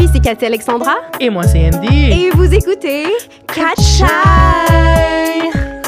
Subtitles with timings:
[0.00, 0.94] Salut, c'est Cathy Alexandra.
[1.20, 2.10] Et moi, c'est Andy.
[2.10, 3.04] Et vous écoutez
[3.46, 4.00] Catch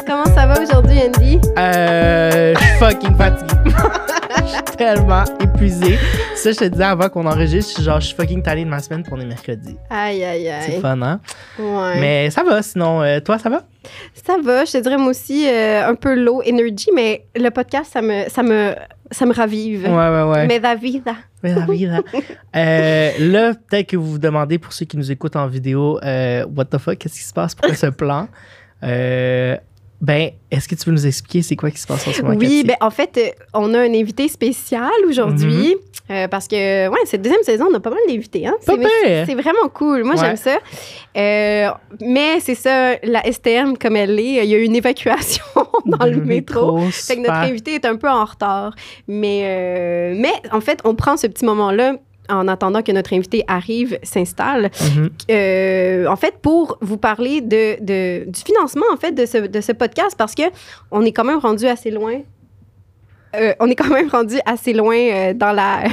[0.06, 1.40] Comment ça va aujourd'hui, Andy?
[1.56, 3.54] Euh, je suis fucking fatigué.
[4.52, 5.98] Je suis tellement épuisé.
[6.34, 9.02] Ça, je te disais avant qu'on enregistre, genre, je suis fucking tannée de ma semaine
[9.02, 9.76] pour les mercredis.
[9.88, 10.62] Aïe, aïe, aïe.
[10.66, 11.20] C'est fun, hein?
[11.58, 12.00] Ouais.
[12.00, 13.62] Mais ça va, sinon, euh, toi, ça va?
[14.12, 17.90] Ça va, je te dirais moi aussi euh, un peu low energy, mais le podcast,
[17.92, 18.74] ça me, ça me,
[19.10, 19.84] ça me ravive.
[19.84, 20.46] Ouais, ouais, ouais.
[20.46, 21.14] Mais la vida.
[21.42, 22.00] Mais la vie, là.
[22.54, 26.44] Euh, là, peut-être que vous vous demandez, pour ceux qui nous écoutent en vidéo, euh,
[26.54, 27.54] what the fuck, qu'est-ce qui se passe?
[27.54, 28.28] Pourquoi ce plan?
[28.82, 29.56] Euh,
[30.02, 32.34] ben, est-ce que tu peux nous expliquer c'est quoi qui se passe en ce moment?
[32.36, 35.76] Oui, ben en fait, euh, on a un invité spécial aujourd'hui.
[36.10, 38.46] euh, parce que, ouais, cette deuxième saison, on a pas mal d'invités.
[38.46, 38.54] Hein?
[38.60, 40.02] C'est- vraiment cool.
[40.02, 40.20] Moi, Ouais.
[40.20, 40.58] j'aime ça.
[41.16, 41.70] Euh,
[42.00, 45.44] mais c'est ça, la STM, comme elle est, il y a eu une évacuation
[45.86, 46.80] dans le, métro.
[46.90, 48.74] Fait que notre invité est un peu en retard.
[49.06, 51.94] Mais, euh, mais en fait, on prend ce petit moment-là
[52.28, 55.10] en attendant que notre invité arrive, s'installe, Mhm.
[55.30, 59.60] euh, en fait, pour vous parler de, de- du financement, en fait, de ce, de
[59.60, 60.42] ce podcast, parce que
[60.90, 62.20] on est quand même rendu assez loin.
[63.34, 65.84] Euh, on est quand même rendu assez loin euh, dans la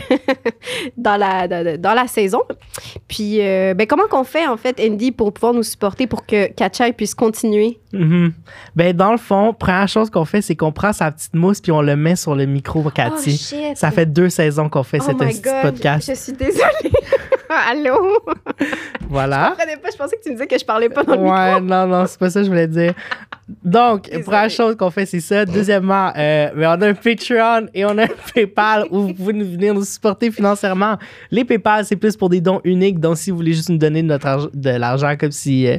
[0.97, 2.41] dans la dans, dans la saison.
[3.07, 6.47] Puis, euh, ben, comment qu'on fait en fait, Andy, pour pouvoir nous supporter pour que
[6.47, 7.79] Kachai puisse continuer?
[7.93, 8.33] Mhm.
[8.75, 11.71] Ben, dans le fond, première chose qu'on fait, c'est qu'on prend sa petite mousse puis
[11.71, 13.53] on le met sur le micro, Cathy.
[13.53, 16.09] Oh, ça fait deux saisons qu'on fait Oh cet petit podcast.
[16.09, 16.91] Je suis désolée.
[17.69, 18.19] Allô?
[19.09, 19.45] Voilà.
[19.45, 19.89] Je comprenais pas.
[19.91, 21.35] Je pensais que tu me disais que je parlais pas dans le micro.
[21.35, 22.93] Ouais, non, non, c'est pas ça que je voulais dire.
[23.63, 25.45] Donc, première chose qu'on fait, c'est ça.
[25.45, 29.33] Deuxièmement, euh, ben, on a un Patreon et on a un PayPal où vous pouvez
[29.33, 30.97] nous venir nous supporter financièrement.
[31.31, 32.99] Les PayPal, c'est plus pour des dons uniques.
[32.99, 35.67] Donc, si vous voulez juste nous donner de, notre de l'argent comme si.
[35.67, 35.77] euh,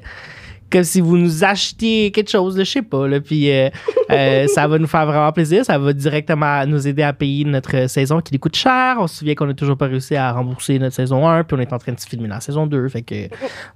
[0.70, 3.08] comme si vous nous achetiez quelque chose, je sais pas.
[3.08, 3.68] Là, puis euh,
[4.10, 5.64] euh, ça va nous faire vraiment plaisir.
[5.64, 8.96] Ça va directement nous aider à payer notre saison qui nous coûte cher.
[8.98, 11.44] On se souvient qu'on n'a toujours pas réussi à rembourser notre saison 1.
[11.44, 12.88] Puis on est en train de se filmer la saison 2.
[12.88, 13.28] Fait que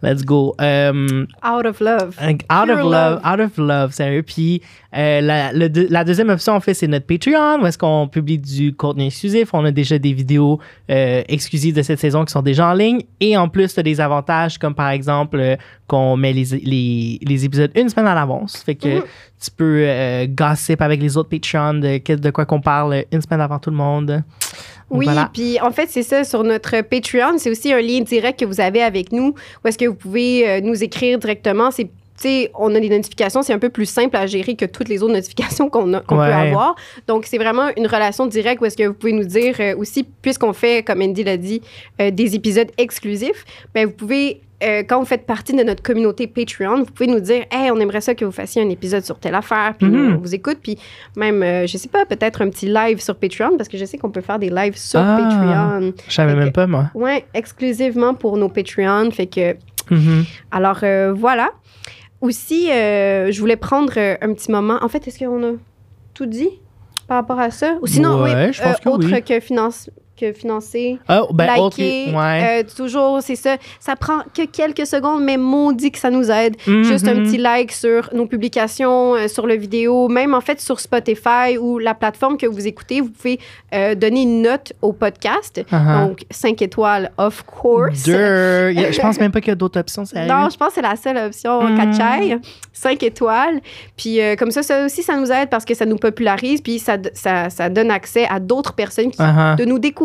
[0.02, 0.54] let's go.
[0.60, 2.16] Euh, Out of love.
[2.22, 3.20] Out of love, love.
[3.24, 4.22] out of love, sérieux.
[4.22, 4.62] Puis
[4.96, 8.06] euh, la, le deux- la deuxième option, en fait, c'est notre Patreon, où est-ce qu'on
[8.08, 9.50] publie du contenu exclusif.
[9.52, 10.60] On a déjà des vidéos
[10.90, 13.00] euh, exclusives de cette saison qui sont déjà en ligne.
[13.20, 15.56] Et en plus, tu as des avantages, comme par exemple euh,
[15.88, 18.62] qu'on met les, les, les épisodes une semaine à l'avance.
[18.64, 19.02] Fait que Mhm.
[19.44, 23.58] tu peux gossip avec les autres Patreons de, de quoi qu'on parle une semaine avant
[23.58, 24.06] tout le monde.
[24.06, 24.22] Donc,
[24.90, 25.30] Oui, voilà.
[25.32, 28.60] puis en fait, c'est ça, sur notre Patreon, c'est aussi un lien direct que vous
[28.60, 29.34] avez avec nous,
[29.64, 31.70] où est-ce que vous pouvez nous écrire directement.
[31.70, 31.90] C'est
[32.54, 35.12] on a des notifications, c'est un peu plus simple à gérer que toutes les autres
[35.14, 36.00] notifications qu'on Ouais.
[36.08, 36.74] peut avoir.
[37.06, 40.04] Donc, c'est vraiment une relation directe où est-ce que vous pouvez nous dire euh, aussi,
[40.22, 41.60] puisqu'on fait, comme Andy l'a dit,
[42.00, 46.26] euh, des épisodes exclusifs, ben, vous pouvez, euh, quand vous faites partie de notre communauté
[46.26, 49.18] Patreon, vous pouvez nous dire, hey, on aimerait ça que vous fassiez un épisode sur
[49.18, 50.14] telle affaire, puis Mhm.
[50.14, 50.78] on vous écoute, puis
[51.16, 54.10] même, je sais pas, peut-être un petit live sur Patreon, parce que je sais qu'on
[54.10, 55.18] peut faire des lives sur Ah.
[55.18, 55.92] Patreon.
[56.08, 56.90] Je savais même pas, moi.
[56.94, 59.10] Ouais, exclusivement pour nos Patreons.
[59.10, 59.56] Fait que,
[59.90, 60.24] Mhm.
[60.52, 60.80] alors
[61.14, 61.50] voilà.
[62.24, 64.78] Aussi, euh, je voulais prendre euh, un petit moment.
[64.80, 65.52] En fait, est-ce qu'on a
[66.14, 66.48] tout dit
[67.06, 67.76] par rapport à ça?
[67.82, 69.22] Ou sinon, Ouais, oui, euh, je pense que autre oui.
[69.22, 70.98] que, finance, que financer.
[71.08, 72.62] Oh, ben, liker, ouais.
[72.62, 73.56] euh, toujours, c'est ça.
[73.80, 76.56] Ça prend que quelques secondes, mais maudit que ça nous aide.
[76.66, 77.24] Juste un Mhm.
[77.24, 81.78] petit like sur nos publications, euh, sur le vidéo, même en fait sur Spotify ou
[81.78, 83.40] la plateforme que vous écoutez, vous pouvez
[83.74, 85.60] euh, donner une note au podcast.
[85.72, 86.06] Uh-huh.
[86.08, 88.04] Donc, 5 étoiles, of course.
[88.04, 88.12] Deux.
[88.72, 90.28] Y a- Je pense même pas qu'il y a d'autres options, sérieux.
[90.28, 91.76] Non, je pense que c'est la seule option, Mm.
[91.76, 92.38] Kachai.
[92.72, 93.60] 5 étoiles.
[93.96, 96.98] Puis comme ça, ça aussi, ça nous aide parce que ça nous popularise, puis ça,
[97.14, 99.56] ça, ça donne accès à d'autres personnes qui, Uh-huh.
[99.56, 100.03] de nous découvrir.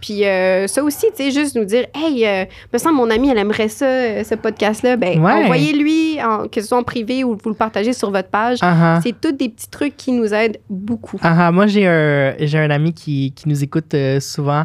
[0.00, 3.28] Puis euh, ça aussi, tu sais, juste nous dire, hey, euh, me semble mon ami,
[3.30, 4.96] elle aimerait ça, euh, ce podcast-là.
[4.96, 5.32] Ben, Ouais.
[5.44, 8.58] envoyez-lui, en- que ce soit en privé ou vous le partagez sur votre page.
[8.58, 9.00] Uh-huh.
[9.02, 11.18] C'est tous des petits trucs qui nous aident beaucoup.
[11.22, 14.64] Ah, ah, moi, j'ai un, un ami qui, qui nous écoute souvent.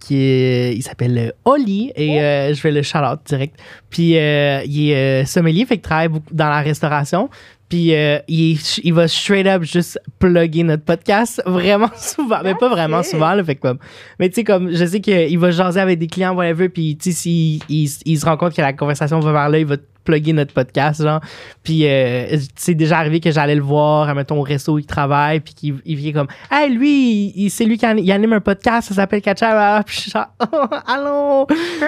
[0.00, 3.58] Qui est- il s'appelle Oli et euh, je vais le shout out direct.
[3.88, 7.30] Puis euh, il est sommelier, fait qu'il travaille beaucoup dans la restauration.
[7.74, 12.38] Puis euh, il, va straight up juste plugger notre podcast vraiment souvent.
[12.44, 13.78] Mais pas vraiment souvent, là, fait comme.
[14.20, 16.68] Mais tu sais, comme je sais qu'il va jaser avec des clients, whatever.
[16.68, 19.58] Puis tu sais, s'il il, il se rend compte que la conversation va vers là,
[19.58, 19.74] il va
[20.04, 21.20] plugger notre podcast, genre.
[21.62, 25.40] Puis euh, c'est déjà arrivé que j'allais le voir, mettons, au resto où il travaille,
[25.40, 28.40] puis qu'il il vient comme, hey, lui, il- c'est lui qui an- il anime un
[28.40, 29.82] podcast, ça s'appelle Catcha.
[29.86, 31.46] Puis je suis genre, oh, allô.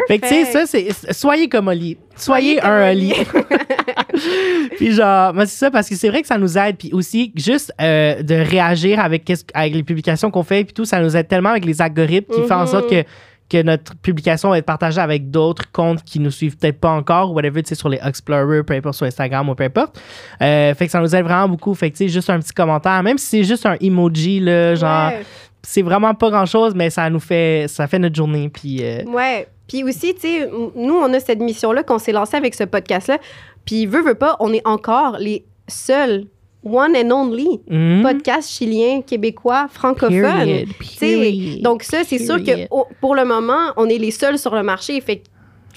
[0.09, 0.89] Fait que tu sais, ça, c'est.
[1.13, 1.97] Soyez comme Oli.
[2.17, 3.13] Soyez, un Oli.
[4.77, 6.77] Puis genre, moi, c'est ça, parce que c'est vrai que ça nous aide.
[6.77, 11.01] Puis aussi, juste euh, de réagir avec, avec les publications qu'on fait, puis tout, ça
[11.01, 13.05] nous aide tellement avec les algorithmes qui font en sorte que
[13.49, 17.31] que notre publication va être partagée avec d'autres comptes qui nous suivent peut-être pas encore
[17.31, 20.01] ou whatever, tu sais, sur les Explorer, peu importe, sur Instagram ou peu importe.
[20.43, 21.75] Euh, fait que ça nous aide vraiment beaucoup.
[21.75, 24.75] Fait que, tu sais, juste un petit commentaire, même si c'est juste un emoji, là,
[24.75, 25.23] genre, Ouais.
[25.63, 28.49] c'est vraiment pas grand-chose, mais ça nous fait, ça fait notre journée.
[28.49, 29.47] Puis, euh, Ouais.
[29.69, 33.19] Puis aussi, tu sais, nous, on a cette mission-là qu'on s'est lancé avec ce podcast-là.
[33.65, 36.25] Puis, veut, veut pas, on est encore les seuls,
[36.67, 38.03] one and only, Mhm.
[38.03, 39.69] podcasts chiliens, québécois.
[39.99, 40.69] Period.
[41.01, 41.63] Period.
[41.63, 42.67] Donc ça, c'est sûr que
[43.01, 45.01] pour le moment, on est les seuls sur le marché.
[45.01, 45.23] Fait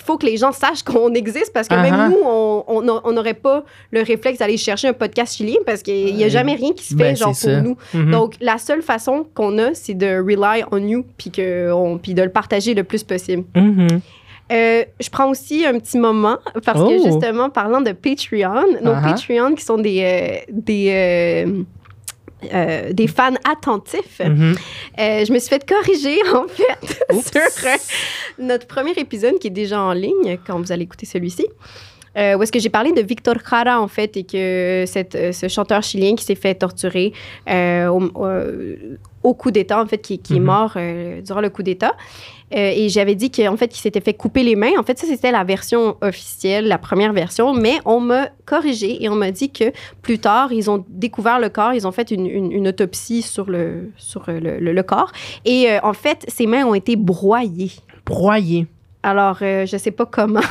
[0.02, 1.82] il faut que les gens sachent qu'on existe parce que Uh-huh.
[1.92, 6.24] même nous, on- n'aurait pas le réflexe d'aller chercher un podcast chilien parce qu'il n'y
[6.24, 7.62] a jamais rien qui se ben, fait genre c'est pour ça.
[7.96, 8.06] nous.
[8.06, 8.12] Mhm.
[8.12, 12.14] Donc la seule façon qu'on a, c'est de rely on you puis que on- puis
[12.14, 13.44] de le partager le plus possible.
[13.56, 14.00] Mhm.
[14.52, 17.06] Euh, je prends aussi un petit moment parce que Oh.
[17.06, 19.02] justement, parlant de Patreon, nos Uh-huh.
[19.04, 21.64] Patreon qui sont des, euh, des,
[22.54, 24.56] euh, des fans attentifs, Mhm.
[25.00, 29.80] euh, je me suis fait corriger, en fait, sur notre premier épisode qui est déjà
[29.82, 31.46] en ligne quand vous allez écouter celui-ci.
[32.18, 35.48] Euh, où est-ce que j'ai parlé de Victor Jara, en fait, et que cette, ce
[35.48, 37.14] chanteur chilien qui s'est fait torturer
[37.48, 38.00] euh, au,
[39.24, 40.46] au coup d'État, en fait, qui, qui est Mhm.
[40.46, 41.94] mort euh, durant le coup d'État.
[42.56, 44.72] Euh, et j'avais dit qu'en fait, qu'il s'était fait couper les mains.
[44.80, 47.54] En fait, ça, c'était la version officielle, la première version.
[47.54, 49.66] Mais on m'a corrigé et on m'a dit que
[50.02, 53.50] plus tard, ils ont découvert le corps, ils ont fait une, une- une autopsie sur
[53.50, 55.12] le, sur le, le- le corps.
[55.46, 57.72] Et euh, en fait, ses mains ont été broyées.
[58.06, 58.66] Broyer.
[59.02, 60.42] Alors, euh, je sais pas comment,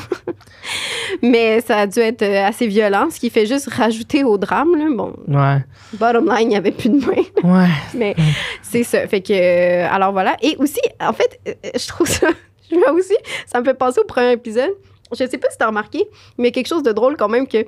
[1.23, 4.75] mais ça a dû être euh, assez violent, ce qui fait juste rajouter au drame.
[4.77, 4.87] Là.
[4.95, 5.59] Bon, Ouais.
[5.95, 7.69] bottom line, il n'y avait plus de mains, Ouais.
[7.95, 8.15] mais
[8.63, 9.07] c'est ça.
[9.07, 10.37] Fait que, euh, alors voilà.
[10.43, 12.29] Et aussi, en fait, euh, je trouve ça,
[12.71, 13.15] je vois aussi,
[13.47, 14.71] ça me fait penser au premier épisode.
[15.13, 16.07] Je sais pas si tu as remarqué,
[16.39, 17.67] mais quelque chose de drôle quand même que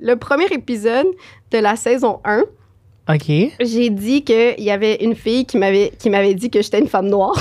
[0.00, 1.06] le premier épisode
[1.50, 2.44] de la saison 1,
[3.12, 3.30] OK.
[3.60, 7.40] j'ai dit qu'il y avait une fille qui m'avait dit que j'étais une femme noire.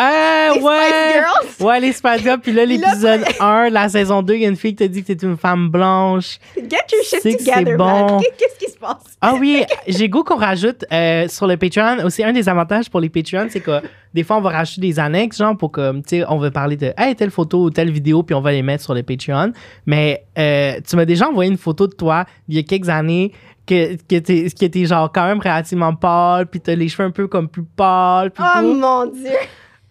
[0.00, 1.12] Ah, Les Spice ouais!
[1.14, 1.66] Girls!
[1.66, 2.40] Ouais, les Spice Girls.
[2.40, 5.02] Puis là, l'épisode 1, la saison 2, il y a une fille qui t'a dit
[5.02, 6.38] que t'es une femme blanche.
[6.56, 8.06] Get your shit together, man.
[8.06, 8.18] bon.
[8.38, 9.16] Qu'est-ce qui se passe?
[9.20, 12.04] Ah oui, j'ai goût qu'on rajoute euh, sur le Patreon.
[12.04, 13.80] Aussi, un des avantages pour les Patreons, c'est que
[14.14, 16.76] des fois, on va rajouter des annexes, genre pour que, tu sais, on veut parler
[16.76, 19.52] de hey, telle photo ou telle vidéo, puis on va les mettre sur le Patreon.
[19.86, 23.32] Mais euh, tu m'as déjà envoyé une photo de toi il y a quelques années
[23.66, 27.10] que, que t'es que t'es genre quand même relativement pâle, puis t'as les cheveux un
[27.10, 28.74] peu comme plus pâles, puis Oh tout.
[28.74, 29.30] mon Dieu!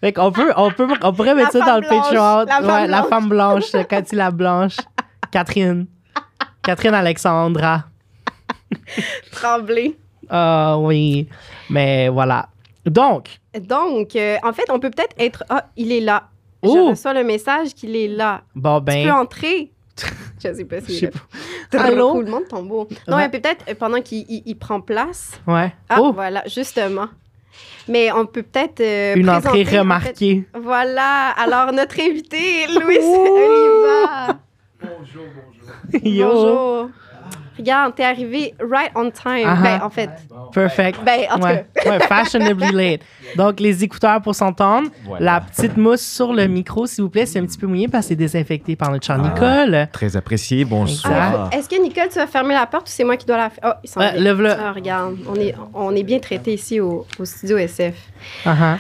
[0.02, 2.46] Fait qu'on peut, on peut, on pourrait mettre ça dans le Patreon.
[2.46, 3.10] la femme ouais, la blanche.
[3.10, 4.78] femme blanche, Cathy la blanche,
[5.32, 5.88] Catherine.
[6.62, 7.86] Catherine Alexandra.
[9.32, 9.98] Tremblé.
[10.30, 11.28] Ah oui,
[11.70, 12.50] mais voilà.
[12.86, 15.44] Donc, Donc, euh, en fait, on peut peut-être être.
[15.50, 16.30] Ah, il est là.
[16.64, 18.42] Je reçois le message qu'il est là.
[18.56, 19.72] bon Tu peux ben, entrer.
[20.44, 21.08] Je sais pas je si.
[21.74, 22.12] Allô?
[22.14, 22.88] Roulement de tambour.
[23.08, 23.30] Non, Ouais.
[23.32, 25.32] mais peut-être euh, pendant qu'il il- il prend place.
[25.48, 25.74] ouais.
[25.90, 27.08] Ah, oh, voilà, justement.
[27.88, 28.82] Mais on peut peut-être.
[28.82, 30.44] euh, une entrée en fait- remarquée.
[30.54, 31.30] Voilà.
[31.38, 32.98] Alors, notre invité, Louis!
[33.00, 34.40] Oliva.
[36.04, 36.90] Yo, Bonjour.
[37.58, 39.46] Regarde, t'es arrivé right on time.
[39.48, 40.10] Ah Ben, en fait.
[40.52, 41.00] perfect.
[41.04, 41.90] Ben, en tout Ouais, cas.
[41.90, 43.02] ouais, fashionably late.
[43.36, 44.90] Donc, les écouteurs pour s'entendre.
[45.06, 45.26] Voilà.
[45.26, 47.26] La petite mousse sur le micro, s'il vous plaît.
[47.26, 49.28] C'est un petit peu mouillé parce que c'est désinfecté par notre cher Ah.
[49.28, 49.88] Nicole.
[49.92, 50.66] Très apprécié.
[50.66, 51.50] Bonsoir.
[51.52, 53.50] Ah, Est-ce que Nicole, tu vas fermer la porte ou c'est moi qui dois la
[53.50, 53.64] faire?
[53.66, 54.52] Oh, il s'en Ouais, lève-le.
[54.52, 57.96] Ah, regarde, on est, on est bien traité ici au, au studio SF.
[58.46, 58.78] Uh-huh.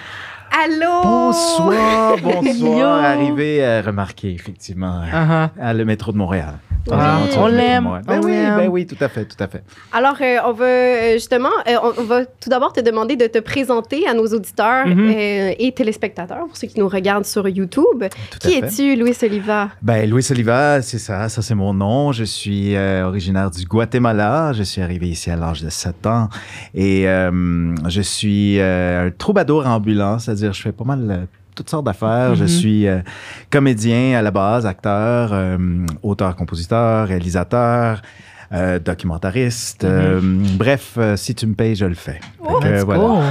[0.63, 1.01] Allô?
[1.03, 3.03] Bonsoir, bonsoir.
[3.03, 5.49] Arrivé à remarquer, effectivement, Uh-huh.
[5.59, 6.53] à le métro de Montréal.
[6.91, 7.29] Ah, Oui.
[7.37, 7.83] on l'aime.
[8.07, 9.63] Ben on oui, ben oui, tout à fait, tout à fait.
[9.91, 13.39] Alors, euh, on va euh, justement, euh, on, va tout d'abord te demander de te
[13.39, 15.09] présenter à nos auditeurs Mhm.
[15.15, 18.03] euh, et téléspectateurs, pour ceux qui nous regardent sur YouTube.
[18.31, 19.69] Tout Qui es-tu, Louis Oliva?
[19.81, 22.11] Ben, Louis Oliva, c'est ça, ça c'est mon nom.
[22.11, 24.53] Je suis euh, originaire du Guatemala.
[24.53, 26.29] Je suis arrivé ici à l'âge de 7 ans
[26.73, 31.85] et euh, je suis euh, un troubadour ambulant, c'est-à-dire je fais pas mal toutes sortes
[31.85, 32.35] d'affaires.
[32.35, 32.47] Je Mhm.
[32.47, 32.99] suis euh,
[33.49, 35.57] comédien à la base, acteur, euh,
[36.03, 38.01] auteur-compositeur, réalisateur.
[38.53, 40.21] euh, documentariste, euh,
[40.57, 42.21] bref, euh, si tu me payes, je le fais.
[42.61, 43.03] Que, Let's voilà.
[43.03, 43.21] go.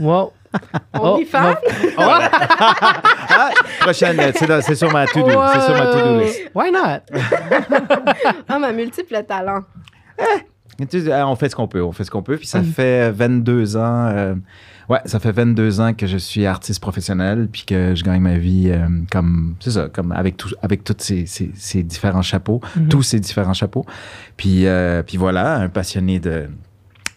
[0.00, 0.32] Wow.
[0.92, 1.54] On Oh, est fan?
[1.96, 2.02] Oh.
[2.02, 3.50] Ah,
[3.80, 6.40] prochaine, c'est sur ma to-do, c'est sur ma to-do list.
[6.54, 7.00] Why not?
[8.48, 9.60] Ah, ma multiple talent.
[10.78, 12.36] Et tu- on fait ce qu'on peut, on fait ce qu'on peut.
[12.36, 12.64] Puis ça Mm.
[12.64, 14.34] fait 22 ans, euh,
[14.88, 18.38] ouais, ça fait 22 ans que je suis artiste professionnel, puis que je gagne ma
[18.38, 22.60] vie euh, comme, c'est ça, comme avec tout, avec tous ces, ces- ces différents chapeaux,
[22.76, 22.88] Mhm.
[22.88, 23.84] tous ces différents chapeaux.
[24.36, 26.46] Puis, euh, puis voilà, un passionné de,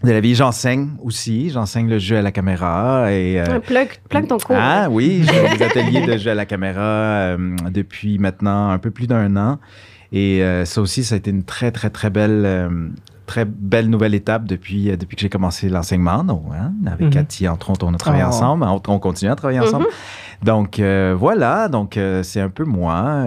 [0.03, 0.33] de la vie.
[0.35, 3.39] J'enseigne aussi, j'enseigne le jeu à la caméra et.
[3.39, 4.55] euh, plug, plug ton cours.
[4.59, 8.91] ah oui, j'ai des ateliers de jeu à la caméra euh, depuis maintenant un peu
[8.91, 9.59] plus d'un an.
[10.11, 12.43] Et euh, ça aussi, ça a été une très, très, très belle,
[13.29, 16.24] très belle nouvelle étape depuis, euh, depuis que j'ai commencé l'enseignement.
[16.24, 17.13] Donc, hein, avec Mhm.
[17.13, 18.29] Cathy, entre autres, on a travaillé Oh.
[18.29, 18.65] ensemble.
[18.65, 19.86] On, on continue à travailler ensemble.
[20.43, 21.67] Donc, euh, voilà.
[21.67, 23.24] Donc, euh, c'est un peu moi.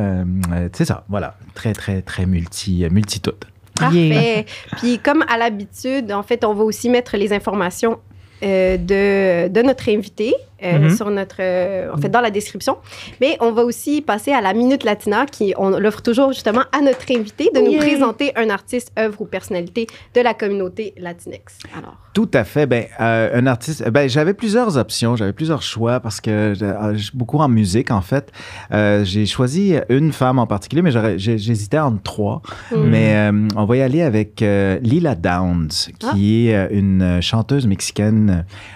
[0.72, 1.04] C'est ça.
[1.08, 1.34] Voilà.
[1.54, 3.38] Très, très, très multi, euh, multi-tout.
[3.78, 4.08] Parfait.
[4.08, 4.44] Yeah.
[4.78, 7.98] Puis comme à l'habitude, en fait, on va aussi mettre les informations
[8.42, 10.34] euh, de, de notre invité
[10.64, 10.96] euh, Mhm.
[10.96, 12.76] sur notre, euh, en fait, dans la description.
[13.20, 16.80] Mais on va aussi passer à la Minute Latina, qui on l'offre toujours justement à
[16.80, 21.58] notre invité de nous présenter un artiste, œuvre ou personnalité de la communauté Latinx.
[21.76, 22.66] Alors, Tout à fait.
[22.66, 23.88] Ben, euh, un artiste.
[23.90, 28.30] Ben, j'avais plusieurs options, j'avais plusieurs choix parce que je- beaucoup en musique en fait.
[28.72, 32.40] Euh, j'ai choisi une femme en particulier, mais j'aurais- j'ai- j'hésitais entre trois.
[32.70, 32.76] Mm.
[32.84, 35.70] Mais euh, on va y aller avec euh, Lila Downs,
[36.12, 38.31] qui est euh, une chanteuse mexicaine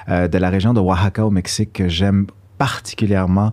[0.09, 2.27] euh, de la région de Oaxaca au Mexique que j'aime
[2.59, 3.53] particulièrement,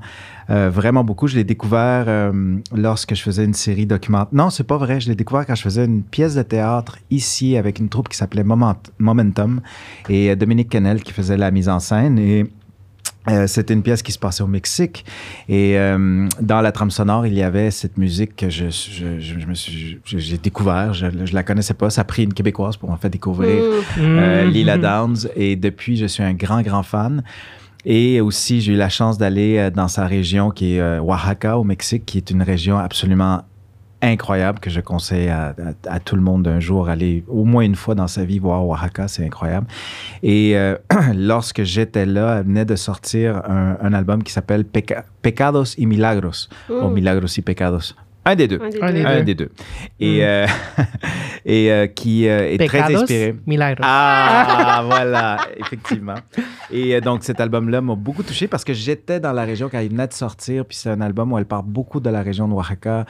[0.49, 1.27] euh, vraiment beaucoup.
[1.27, 4.33] Je l'ai découvert euh, lorsque je faisais une série documentaire.
[4.33, 5.01] Non, c'est pas vrai.
[5.01, 8.15] Je l'ai découvert quand je faisais une pièce de théâtre ici avec une troupe qui
[8.17, 9.59] s'appelait Moment- Momentum
[10.07, 12.17] et Dominique Kennel qui faisait la mise en scène.
[12.17, 12.45] Et
[13.29, 15.05] euh, c'était une pièce qui se passait au Mexique.
[15.47, 19.39] Et euh, dans la trame sonore, il y avait cette musique que je, je, je-
[19.39, 20.93] je me suis, je- j'ai découvert.
[20.93, 21.89] Je, je la connaissais pas.
[21.89, 23.99] Ça a pris une Québécoise pour m'en faire découvrir mm.
[24.01, 24.49] euh, Mhm.
[24.51, 25.29] Lila Downs.
[25.35, 27.23] Et depuis, je suis un grand, grand fan.
[27.85, 32.05] Et aussi, j'ai eu la chance d'aller dans sa région qui est Oaxaca au Mexique,
[32.05, 33.41] qui est une région absolument
[34.03, 35.55] incroyable que je conseille à,
[35.87, 38.39] à- à tout le monde d'un jour aller au moins une fois dans sa vie
[38.39, 39.67] voir Oaxaca, c'est incroyable.
[40.21, 40.75] Et euh,
[41.15, 45.85] lorsque j'étais là, elle venait de sortir un, un album qui s'appelle Peca- Pecados y
[45.85, 46.87] Milagros, ou.
[46.89, 47.93] Milagros y Pecados.
[48.25, 48.59] Un des deux.
[48.61, 48.93] Un des Un deux.
[48.93, 49.49] des Un des deux.
[49.99, 50.21] Et, Mm.
[50.23, 50.47] euh,
[51.45, 53.35] et euh, qui euh, est très inspiré.
[53.45, 53.83] Milagros.
[53.85, 56.15] Ah, voilà, effectivement.
[56.71, 59.79] Et euh, donc, cet album-là m'a beaucoup touché parce que j'étais dans la région quand
[59.79, 60.63] il venait de sortir.
[60.65, 63.05] Puis c'est un album où elle parle beaucoup de la région de Oaxaca.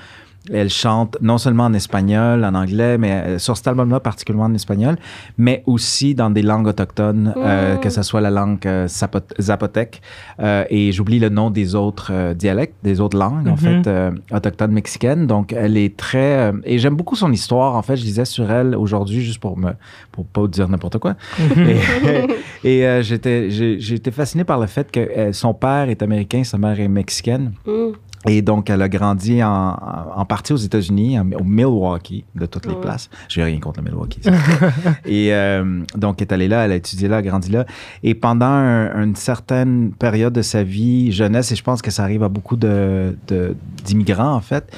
[0.52, 4.54] Elle chante non seulement en espagnol, en anglais, mais euh, sur cet album-là particulièrement en
[4.54, 4.98] espagnol,
[5.38, 7.80] mais aussi dans des langues autochtones, euh, Mm.
[7.80, 10.02] que ce soit la langue euh, zapot- zapotèque.
[10.42, 13.84] euh, et j'oublie le nom des autres dialectes, des autres langues, en Mhm.
[13.84, 15.28] fait, autochtones mexicaines.
[15.28, 16.52] Donc, elle est très...
[16.66, 17.76] et j'aime beaucoup son histoire.
[17.76, 19.72] En fait, je lisais sur elle aujourd'hui, juste pour me
[20.12, 21.16] pour pas dire n'importe quoi.
[21.40, 21.70] Mhm.
[22.64, 26.88] Et, et, j'étais fasciné par le fait que son père est américain, sa mère est
[26.88, 27.54] mexicaine.
[28.28, 29.78] Et donc, elle a grandi en,
[30.16, 32.80] en partie aux États-Unis, au Milwaukee, de toutes les Ouais.
[32.82, 33.10] places.
[33.28, 34.22] Je n'ai rien contre le Milwaukee.
[35.06, 37.66] et euh, donc, elle est allée là, elle a étudié là, elle a grandi là.
[38.02, 42.04] Et pendant un- une certaine période de sa vie, jeunesse, et je pense que ça
[42.04, 44.72] arrive à beaucoup de- de- d'immigrants, en fait,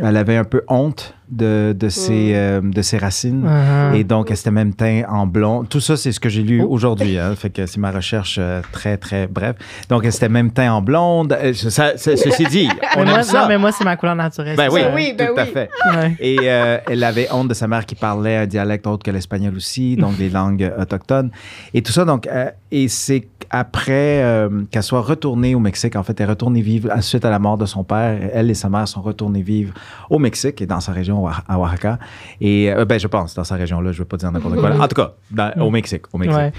[0.00, 2.34] elle avait un peu honte de, de, ses, Mm.
[2.34, 3.46] euh, de ses racines.
[3.46, 3.96] Uh-huh.
[3.96, 5.64] Et donc, elle s'était même teint en blond.
[5.64, 6.68] Tout ça, c'est ce que j'ai lu Oh.
[6.70, 7.18] aujourd'hui.
[7.18, 9.54] Hein, fait que c'est ma recherche euh, très, très brève.
[9.88, 11.32] Donc, elle s'était même teint en blonde.
[11.32, 13.40] Euh, ça- ça- ceci dit, on mais aime moi, ça.
[13.42, 14.56] non, mais moi, c'est ma couleur naturelle.
[14.56, 14.92] Ben oui, ça.
[14.94, 15.50] oui, ben tout à oui.
[15.52, 15.70] fait.
[15.94, 16.16] Ouais.
[16.20, 19.54] Et euh, elle avait honte de sa mère qui parlait un dialecte autre que l'espagnol
[19.56, 21.30] aussi, donc les langues autochtones.
[21.72, 26.02] Et tout ça, donc, euh, et c'est après euh, qu'elle soit retournée au Mexique, en
[26.02, 28.54] fait, elle est retournée vivre, à- suite à la mort de son père, elle et
[28.54, 29.72] sa mère sont retournés vivre
[30.10, 31.98] au Mexique et dans sa région, Oax- à Oaxaca.
[32.40, 34.70] Et, euh, ben, je pense, dans sa région-là, je veux pas dire n'importe quoi.
[34.78, 36.36] En tout cas, dans- au Mexique, au Mexique.
[36.38, 36.52] Ouais.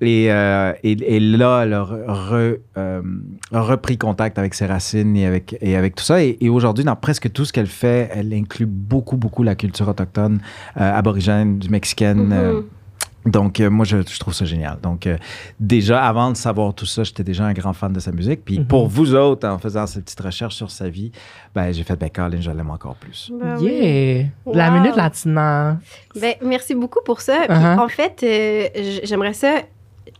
[0.00, 3.00] Et, euh, et, et là, elle a re- euh,
[3.52, 6.22] repris contact avec ses racines et avec, et avec tout ça.
[6.22, 9.88] Et, et aujourd'hui, dans presque tout ce qu'elle fait, elle inclut beaucoup, beaucoup la culture
[9.88, 10.40] autochtone,
[10.74, 12.24] aborigène, du mexicaine.
[12.26, 12.32] Mhm.
[12.32, 12.60] euh,
[13.26, 14.78] donc, euh, moi, je, je trouve ça génial.
[14.82, 15.16] Donc, euh,
[15.58, 18.44] déjà, avant de savoir tout ça, j'étais déjà un grand fan de sa musique.
[18.44, 18.66] Puis, Mhm.
[18.66, 21.10] pour vous autres, en faisant cette petite recherche sur sa vie,
[21.54, 23.32] ben, j'ai fait, ben, Colin, je l'aime encore plus.
[23.40, 23.70] Ben oui.
[23.72, 24.24] Yeah!
[24.54, 24.78] La Wow.
[24.80, 25.78] minute latina.
[26.20, 27.38] Ben, merci beaucoup pour ça.
[27.48, 27.78] Puis, Uh-huh.
[27.80, 29.54] En fait, euh, j'aimerais ça,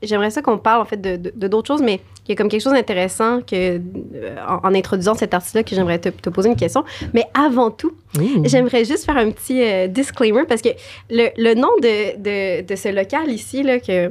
[0.02, 2.36] j'aimerais ça qu'on parle en fait de de- de d'autres choses, mais il y a
[2.36, 6.30] comme quelque chose d'intéressant que euh, en, en introduisant cet artiste-là que j'aimerais te, te
[6.30, 6.84] poser une question.
[7.12, 8.42] Mais avant tout, Ouh.
[8.44, 10.70] j'aimerais juste faire un petit euh, disclaimer parce que
[11.10, 14.10] le, le nom de, de, de ce local ici là que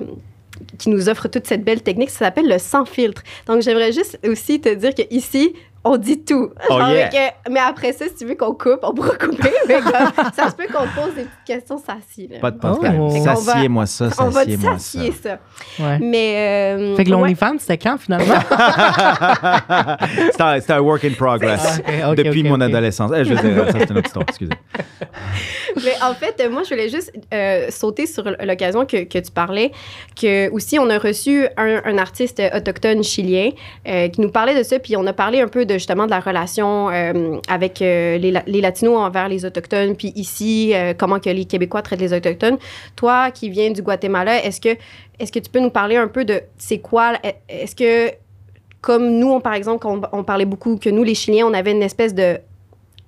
[0.78, 3.24] qui nous offre toute cette belle technique, ça s'appelle le sans filtre.
[3.48, 6.50] Donc, j'aimerais juste aussi te dire que ici, on dit tout.
[6.70, 7.10] Oh, Genre yeah.
[7.10, 9.52] que- mais après ça, si tu veux qu'on coupe, on pourra couper.
[9.68, 9.92] mais comme,
[10.36, 12.28] ça se peut qu'on te pose des petites questions sassies.
[12.32, 12.40] là.
[12.40, 12.68] Pas de Oh.
[12.68, 12.92] problème.
[13.12, 14.78] Fait qu'on va- Sassiez-moi ça, On va ça.
[14.80, 15.40] ça.
[15.80, 16.00] Ouais.
[16.00, 16.36] Mais.
[16.78, 17.16] euh, Fait que ouais.
[17.18, 18.34] l'OnlyFans, c'était quand finalement?
[20.32, 21.82] c'est un, c'est un work in progress.
[22.04, 23.12] Ah, Depuis mon adolescence.
[23.16, 24.54] Eh, je veux dire, ça, c'est une autre histoire, excusez.
[25.84, 29.32] Mais en fait, euh, moi, je voulais juste euh, sauter sur l'occasion que, que tu
[29.32, 29.72] parlais,
[30.20, 33.50] que aussi, on a reçu un, un artiste autochtone chilien
[33.88, 36.12] euh, qui nous parlait de ça, puis on a parlé un peu de justement de
[36.12, 40.94] la relation euh, avec euh, les, La- les Latinos envers les Autochtones, puis ici, euh,
[40.98, 42.58] comment que les Québécois traitent les Autochtones.
[42.96, 44.78] Toi, qui viens du Guatemala, est-ce que,
[45.20, 47.14] est-ce que tu peux nous parler un peu de c'est quoi,
[47.50, 48.14] est-ce que,
[48.82, 51.84] comme nous, on, par exemple, on parlait beaucoup que nous, les Chiliens, on avait une
[51.84, 52.38] espèce de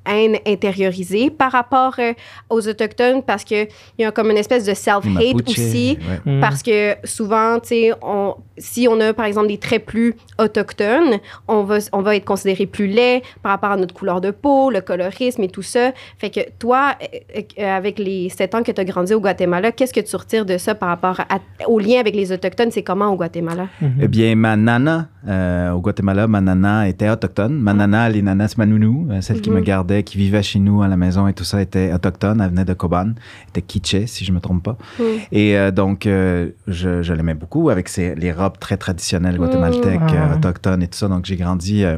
[0.08, 2.14] haine intériorisée par rapport euh,
[2.50, 3.68] aux Autochtones parce qu'il
[4.00, 5.98] y a comme une espèce de self-hate Mapuche, aussi.
[6.26, 6.32] ouais.
[6.38, 6.42] Mm.
[6.42, 11.20] Parce que souvent, tu sais, on- si on a par exemple des traits plus autochtones,
[11.48, 14.70] on va, on va être considéré plus laid par rapport à notre couleur de peau,
[14.72, 15.92] le colorisme et tout ça.
[16.18, 16.96] Fait que toi,
[17.36, 20.16] euh, euh, avec les sept ans que tu as grandi au Guatemala, qu'est-ce que tu
[20.16, 22.72] retires de ça par rapport à- au lien avec les Autochtones?
[22.72, 23.68] C'est comment au Guatemala?
[24.02, 27.60] Eh bien, ma nana, euh, au Guatemala, ma nana était autochtone.
[27.60, 29.56] Ma nana, les nanas Manounou, celle qui Mhm.
[29.58, 32.42] me gardait, qui vivait chez nous à la maison et tout ça, était autochtone.
[32.42, 33.14] Elle venait de Coban.
[33.50, 34.78] Était quiché, si je me trompe pas.
[35.00, 35.04] Mm.
[35.32, 40.00] Et euh, donc, euh, je, je l'aimais beaucoup avec ses, les robes très traditionnelles guatémaltèques,
[40.02, 40.16] Mm.
[40.16, 40.36] euh, Ah.
[40.38, 41.08] autochtones et tout ça.
[41.08, 41.84] Donc, j'ai grandi.
[41.84, 41.98] euh,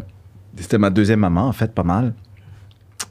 [0.58, 2.13] c'était ma deuxième maman, en fait, pas mal.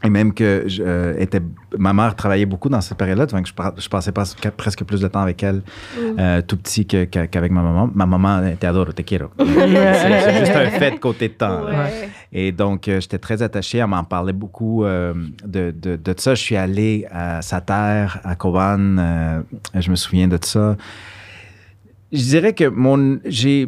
[0.05, 1.40] Et même que je, euh, était,
[1.78, 3.52] ma mère travaillait beaucoup dans cette période-là, donc je,
[3.83, 4.25] je passais pas-
[4.57, 5.62] presque plus de temps avec elle,
[5.97, 6.00] Mm.
[6.19, 7.90] euh, tout petit, qu'avec ma maman.
[7.95, 9.28] Ma maman, te adoro, te quiero.
[9.38, 11.64] c'est juste un fait de côté de temps.
[11.64, 12.11] Ouais.
[12.33, 13.78] Et donc, euh, j'étais très attaché.
[13.78, 15.14] Elle m'en parlait beaucoup euh,
[15.45, 16.35] de, de, de ça.
[16.35, 18.99] Je suis allé à sa terre, à Coban.
[18.99, 19.40] euh,
[19.75, 20.76] je me souviens de ça.
[22.12, 23.66] Je dirais que mon, j'ai,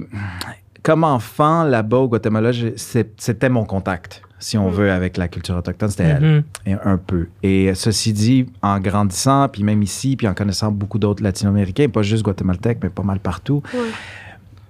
[0.82, 4.72] comme enfant là-bas au Guatemala, c'était mon contact, si on Mm.
[4.74, 5.88] veut, avec la culture autochtone.
[5.90, 6.22] C'était elle.
[6.22, 6.42] Mhm.
[6.66, 7.26] Et un peu.
[7.42, 12.02] Et ceci dit, en grandissant, puis même ici, puis en connaissant beaucoup d'autres latino-américains, pas
[12.02, 13.62] juste guatémaltèques, mais pas mal partout,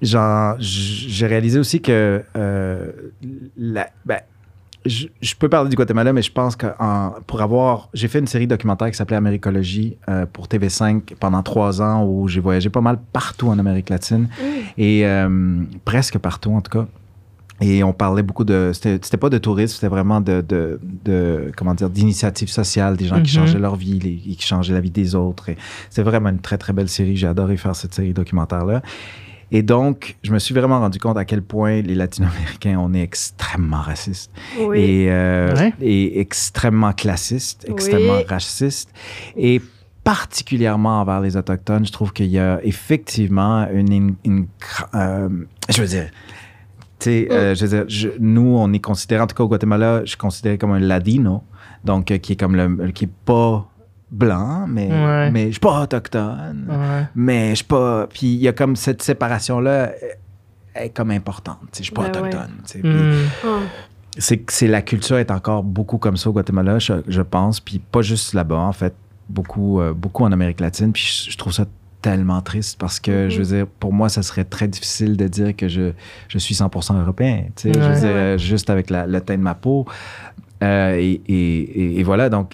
[0.00, 2.90] genre, j'ai réalisé aussi que euh,
[3.56, 4.20] la- ben,
[4.86, 7.88] je, je peux parler du Guatemala, mais je pense que en- pour avoir.
[7.94, 12.28] J'ai fait une série documentaire qui s'appelait Américologie euh, pour TV5 pendant trois ans où
[12.28, 14.44] j'ai voyagé pas mal partout en Amérique latine Mm.
[14.78, 16.86] et euh, presque partout en tout cas.
[17.60, 18.70] Et on parlait beaucoup de.
[18.72, 23.16] C'était pas de tourisme, c'était vraiment de, de, de- Comment dire D'initiatives sociales, des gens
[23.20, 23.46] qui Mhm.
[23.46, 25.48] changeaient leur vie, les- qui changeaient la vie des autres.
[25.48, 25.56] Et
[25.90, 27.16] C'était vraiment une très, très belle série.
[27.16, 28.80] J'ai adoré faire cette série documentaire-là.
[29.50, 33.00] Et donc, je me suis vraiment rendu compte à quel point les Latino-Américains, on est
[33.02, 34.78] extrêmement racistes Oui.
[34.78, 35.72] et, euh, Ouais.
[35.80, 37.72] et extrêmement classistes, Oui.
[37.72, 38.90] extrêmement racistes.
[39.36, 39.62] Et
[40.04, 43.92] particulièrement envers les Autochtones, je trouve qu'il y a effectivement une...
[43.92, 44.46] une- une
[44.94, 45.28] euh,
[45.70, 46.08] je veux dire...
[46.98, 49.48] Tu sais, euh, je veux dire, je- nous, on est considéré, en tout cas au
[49.48, 51.42] Guatemala, je suis considéré comme un ladino,
[51.84, 53.66] donc euh, qui est comme le, qui est pas
[54.10, 55.30] blanc, mais, Ouais.
[55.30, 57.04] mais je suis pas autochtone, Ouais.
[57.14, 58.06] mais je suis pas.
[58.08, 59.90] Puis il y a comme cette séparation-là, euh,
[60.74, 61.58] elle est comme importante.
[61.72, 62.28] tu sais, Je suis pas Ben ouais.
[62.28, 62.50] autochtone.
[62.66, 62.78] tu sais.
[62.80, 63.14] Puis Mm.
[63.44, 63.48] Ah.
[64.20, 67.60] C'est que c'est la culture est encore beaucoup comme ça au Guatemala, je, je pense,
[67.60, 68.94] puis pas juste là-bas, en fait,
[69.28, 70.90] beaucoup, euh, beaucoup en Amérique latine.
[70.92, 71.66] Puis je, je trouve ça
[72.02, 73.30] tellement triste parce que, Mhm.
[73.30, 75.92] je veux dire, pour moi, ça serait très difficile de dire que je,
[76.28, 77.88] je suis 100% européen, tu sais, je Ouais.
[77.94, 78.14] veux dire, Ouais.
[78.14, 79.84] euh, juste avec la, le teint de ma peau.
[80.62, 82.52] Euh, et, et- et- et voilà, donc,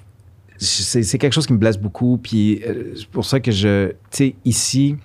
[0.59, 2.19] c'est quelque chose qui me blesse beaucoup.
[2.23, 4.97] Puis euh, c'est pour ça que je, tu sais, ici,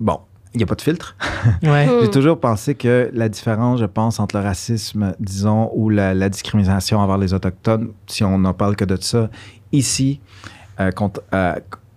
[0.00, 0.20] bon,
[0.52, 1.16] il n'y a pas de filtre.
[1.62, 1.88] Ouais.
[2.02, 6.28] J'ai toujours pensé que la différence, je pense, entre le racisme, disons, ou la, la
[6.28, 9.30] discrimination envers les Autochtones, si on n'en parle que de ça,
[9.72, 10.20] ici,
[10.80, 10.90] euh,
[11.34, 11.54] euh,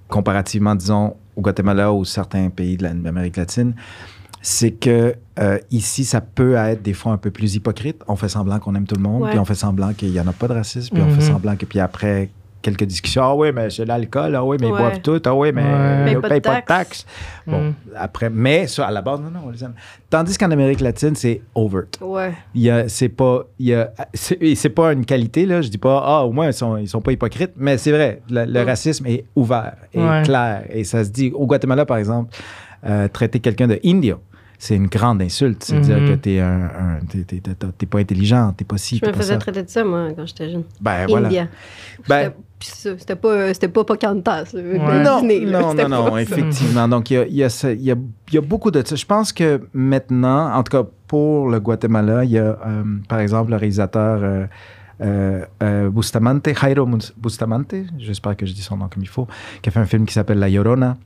[0.08, 3.74] comparativement, disons, au Guatemala ou certains pays de la- de l'Amérique latine,
[4.42, 8.02] c'est que euh, ici, ça peut être des fois un peu plus hypocrite.
[8.08, 9.30] On fait semblant qu'on aime tout le monde, Ouais.
[9.32, 11.56] puis on fait semblant qu'il n'y en a pas de racisme, puis on fait semblant
[11.56, 12.30] que, puis après
[12.68, 15.52] quelques discussions, ah oui, mais c'est l'alcool, ah oui, mais ils boivent tout, ah oui,
[15.54, 16.12] mais Ouais.
[16.12, 17.06] ils ne pas de payent pas de taxes.
[17.46, 17.74] Bon, Mm.
[17.96, 19.74] après, mais ça, à la base, non, non, on les aime.
[20.10, 21.84] Tandis qu'en Amérique latine, c'est overt.
[22.02, 22.34] Ouais.
[22.54, 25.62] Il y a, c'est pas, il y a, c'est, et c'est pas une qualité là.
[25.62, 28.22] Je dis pas, ah, au moins ils sont, ils sont pas hypocrites, mais c'est vrai,
[28.30, 28.68] le, le Mm.
[28.68, 30.22] racisme est ouvert et Ouais.
[30.24, 31.32] clair et ça se dit.
[31.34, 32.36] Au Guatemala, par exemple,
[32.86, 34.18] euh, traiter quelqu'un de indio,
[34.60, 35.64] c'est une grande insulte.
[35.64, 36.08] C'est dire Mhm.
[36.10, 39.14] que t'es un, un t'es, t'es- t'es- t'es pas intelligent, t'es pas ci, Je me
[39.14, 39.38] faisais ça.
[39.40, 40.64] traiter de ça, moi, quand j'étais jeune.
[40.82, 41.28] Ben voilà.
[41.28, 41.48] India.
[42.08, 44.46] Ben- C'était- pas, c'était pas Pocahontas.
[44.56, 44.80] Ouais.
[45.04, 45.62] Non, Disney, là.
[45.62, 46.88] non, non, non, effectivement.
[46.88, 47.96] Donc, il y a, il y, a y, a,
[48.32, 48.96] y a beaucoup de ça.
[48.96, 53.20] Je pense que maintenant, en tout cas pour le Guatemala, il y a, euh, par
[53.20, 54.48] exemple, le réalisateur
[55.02, 59.28] euh, euh, Bustamante, Jairo Bustamante, j'espère que je dis son nom comme il faut,
[59.62, 60.98] qui a fait un film qui s'appelle La Llorona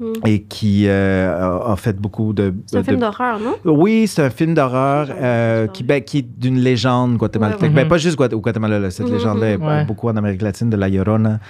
[0.00, 0.12] Mm.
[0.26, 2.54] et qui euh, a, a fait beaucoup de...
[2.66, 3.54] C'est un de- film d'horreur, non?
[3.64, 7.62] oui, c'est un film d'horreur euh, qui, ben, qui est d'une légende guatémaltèque.
[7.62, 7.74] Ouais, ouais.
[7.74, 9.84] Ben, pas juste Guat- au Guatemala, là, cette Mhm, légende-là est ouais.
[9.86, 11.40] beaucoup en Amérique latine, de La Llorona,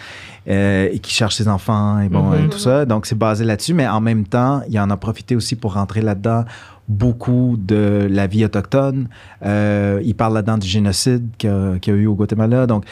[0.48, 2.46] euh, et qui cherche ses enfants et bon, Mhm.
[2.46, 2.87] et tout ça.
[2.87, 6.00] Donc, c'est basé là-dessus, mais en même temps, il en a profité aussi pour rentrer
[6.00, 6.44] là-dedans
[6.88, 9.08] beaucoup de la vie autochtone.
[9.44, 12.66] Euh, il parle là-dedans du génocide qu'il y, a- qu'il y a eu au Guatemala.
[12.66, 12.84] Donc,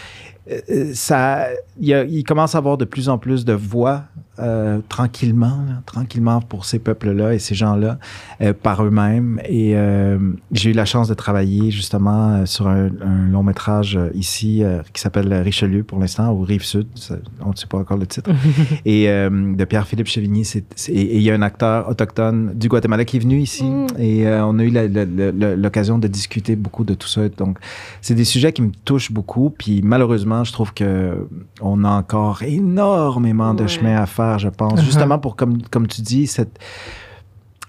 [0.94, 1.46] ça,
[1.80, 4.04] il, y a- il commence à avoir de plus en plus de voix
[4.38, 7.98] euh, tranquillement, là, tranquillement pour ces peuples-là et ces gens-là
[8.42, 9.40] euh, par eux-mêmes.
[9.48, 10.18] Et euh,
[10.52, 14.62] j'ai eu la chance de travailler justement euh, sur un, un long métrage euh, ici
[14.62, 18.06] euh, qui s'appelle Richelieu pour l'instant, ou Rive-Sud, ça- on ne sait pas encore le
[18.06, 18.30] titre.
[18.84, 20.42] et euh, de Pierre-Philippe Chevigny.
[20.88, 23.86] et il y a un acteur autochtone du Guatemala qui est venu ici Mm.
[23.98, 24.70] Et euh, on a eu
[25.56, 27.26] l'occasion de discuter beaucoup de tout ça.
[27.30, 27.58] Donc,
[28.02, 29.48] c'est des sujets qui me touchent beaucoup.
[29.50, 31.28] Puis malheureusement, je trouve que
[31.60, 34.80] on a encore énormément de chemin à faire, je pense.
[34.80, 34.84] Uh-huh.
[34.84, 36.58] Justement pour, comme, comme tu dis, cette,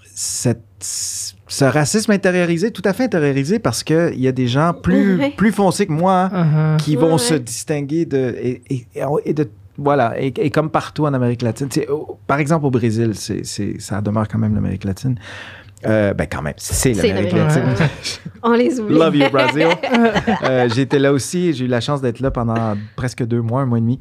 [0.04, 5.18] cette, ce racisme intériorisé, tout à fait intériorisé, parce qu'il y a des gens plus,
[5.18, 5.30] Ouais.
[5.36, 6.76] plus foncés que moi Uh-huh.
[6.78, 8.86] qui vont Ouais, se distinguer de et, et-
[9.24, 9.48] et de
[9.80, 11.68] voilà et, et comme partout en Amérique latine
[12.26, 15.14] par exemple au Brésil c'est c'est ça demeure quand même l'Amérique latine
[15.86, 17.62] euh, ben quand même c'est l'Amérique latine
[18.42, 18.94] On les oublie.
[18.98, 19.68] love you Brazil
[20.42, 23.66] Euh, j'étais là aussi j'ai eu la chance d'être là pendant presque deux mois un
[23.66, 23.98] mois et demi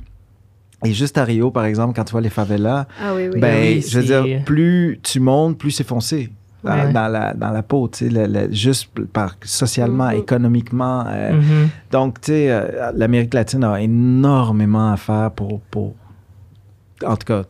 [0.85, 3.39] et juste à Rio par exemple quand tu vois les favelas Ah oui, oui.
[3.39, 6.29] ben Oui, je veux dire plus tu montes plus c'est foncé
[6.63, 6.91] dans, Ouais.
[6.91, 10.17] dans la, dans la peau, tu sais, le- le- juste par, socialement, Mhm.
[10.17, 11.69] économiquement, euh, Mhm.
[11.91, 15.93] donc, tu sais, euh, l'Amérique latine a énormément à faire pour, pour
[17.05, 17.43] en tout cas,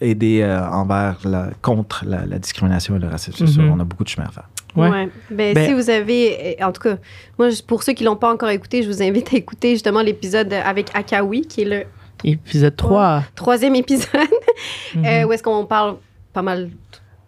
[0.00, 3.46] aider euh, envers, la, contre la, la discrimination et le racisme.
[3.46, 3.72] C'est sûr, Mhm.
[3.72, 4.48] on a beaucoup de chemin à faire.
[4.76, 4.88] Ouais.
[4.90, 5.08] Ouais.
[5.30, 6.96] Ben, Ben- si vous avez, euh, en tout cas,
[7.38, 10.52] moi, pour ceux qui l'ont pas encore écouté, je vous invite à écouter justement l'épisode
[10.52, 11.82] avec Akawi, qui est le
[12.24, 13.22] Épisode 3.
[13.34, 14.08] troisième épisode,
[14.94, 15.04] Mhm.
[15.04, 15.96] euh, où est-ce qu'on parle
[16.32, 16.68] pas mal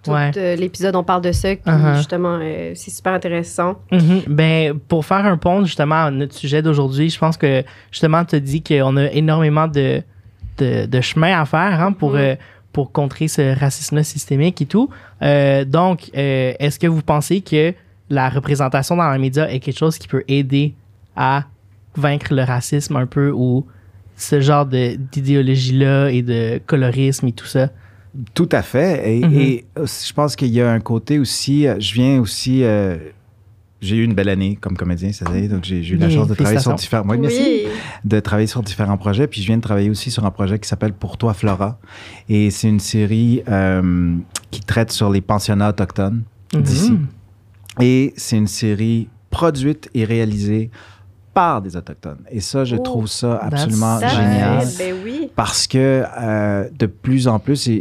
[0.03, 0.31] tout Ouais.
[0.37, 1.97] euh, l'épisode, on parle de ça, qui Uh-huh.
[1.97, 3.77] justement, euh, c'est super intéressant.
[3.93, 4.23] Mhm.
[4.29, 8.37] Ben, pour faire un pont justement à notre sujet d'aujourd'hui, je pense que justement, tu
[8.37, 10.03] as dit qu'on a énormément de,
[10.59, 12.35] de, de chemin à faire hein, pour, euh,
[12.73, 14.89] pour contrer ce racisme systémique et tout.
[15.23, 17.75] Euh, donc, euh, est-ce que vous pensez que
[18.09, 20.75] la représentation dans les médias est quelque chose qui peut aider
[21.17, 21.45] à
[21.97, 23.67] vaincre le racisme un peu ou
[24.17, 27.71] ce genre de- d'idéologie-là et de colorisme et tout ça?
[28.35, 29.19] Tout à fait.
[29.19, 29.41] Et, Mhm.
[29.41, 32.97] et aussi, je pense qu'il y a un côté aussi, euh, je viens aussi, euh,
[33.81, 36.35] j'ai eu une belle année comme comédien cette année, donc j'ai eu la chance de
[36.35, 37.38] travailler sur différents, oui, merci.
[37.40, 37.69] Oui.
[38.05, 39.27] de travailler sur différents projets.
[39.27, 41.79] Puis je viens de travailler aussi sur un projet qui s'appelle Pour toi, Flora.
[42.29, 44.16] Et c'est une série euh,
[44.51, 46.93] qui traite sur les pensionnats autochtones d'ici.
[46.93, 47.07] Mhm.
[47.81, 50.71] Et c'est une série produite et réalisée
[51.40, 52.22] par des Autochtones.
[52.31, 54.66] Et ça, je Oh, trouve ça absolument Ça, génial.
[54.79, 55.31] Ben oui.
[55.35, 57.72] Parce que euh, de plus en plus, et,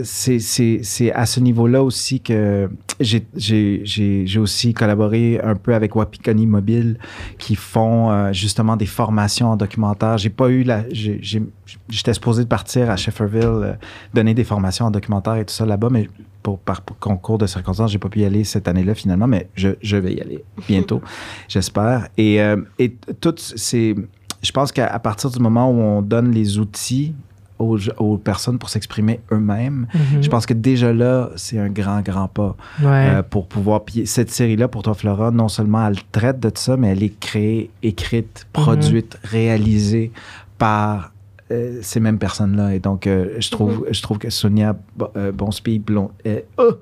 [0.00, 6.98] et c'est- à ce niveau-là aussi que j'ai- aussi collaboré un peu avec Wapikoni Mobile
[7.38, 10.18] qui font euh, justement des formations en documentaire.
[10.18, 10.82] J'ai pas eu la.
[10.92, 13.72] J'étais supposé de partir à Shefferville, euh,
[14.14, 16.08] donner des formations en documentaire et tout ça là-bas, mais
[16.42, 19.70] pour, par concours de circonstances, j'ai pas pu y aller cette année-là finalement, mais je,
[19.82, 21.00] je vais y aller bientôt,
[21.48, 22.08] j'espère.
[22.16, 23.94] Et, euh, et toutes ces
[24.40, 27.12] je pense qu'à partir du moment où on donne les outils
[27.58, 30.22] aux, aux personnes pour s'exprimer eux-mêmes, Mhm.
[30.22, 32.86] je pense que déjà là, c'est un grand, grand pas Ouais.
[33.16, 33.84] euh, pour pouvoir.
[33.84, 37.18] Puis cette série-là, pour toi, Flora, non seulement elle traite de ça, mais elle est
[37.18, 40.12] créée, écrite, produite, réalisée
[40.56, 41.12] par
[41.50, 42.74] euh, ces mêmes personnes-là.
[42.74, 44.76] Et donc, euh, je, trouve, je trouve que Sonia
[45.16, 46.10] euh, Bonspi Blond.
[46.26, 46.72] Euh, oh!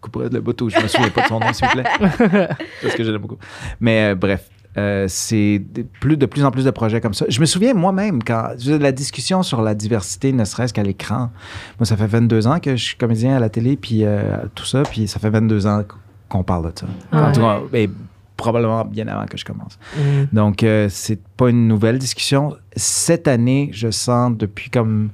[0.00, 1.84] Couperai le bateau, je me souviens pas de son nom, s'il vous plaît.
[2.82, 3.38] Parce que je l'aime beaucoup.
[3.80, 7.26] Mais bref, euh, c'est de plus, de plus en plus de projets comme ça.
[7.28, 11.30] Je me souviens moi-même, quand la discussion sur la diversité, ne serait-ce qu'à l'écran,
[11.78, 14.22] moi, ça fait 22 ans que je suis comédien à la télé, puis euh,
[14.54, 15.84] tout ça, puis ça fait 22 ans
[16.28, 16.86] qu'on parle de ça.
[17.10, 17.90] Ah En tout cas, ben,
[18.36, 19.78] probablement bien avant que je commence.
[19.96, 20.28] Mhm.
[20.32, 22.56] Donc, euh, c'est pas une nouvelle discussion.
[22.76, 25.10] Cette année, je sens depuis comme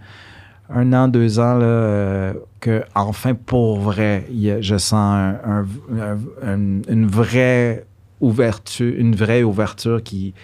[0.70, 4.92] un an, deux ans, là, euh, que enfin, pour vrai, il y a- je sens
[4.94, 5.66] un- un-
[6.00, 6.18] un-
[6.54, 7.85] un- une vraie
[8.20, 10.35] ouverture, une vraie ouverture qui,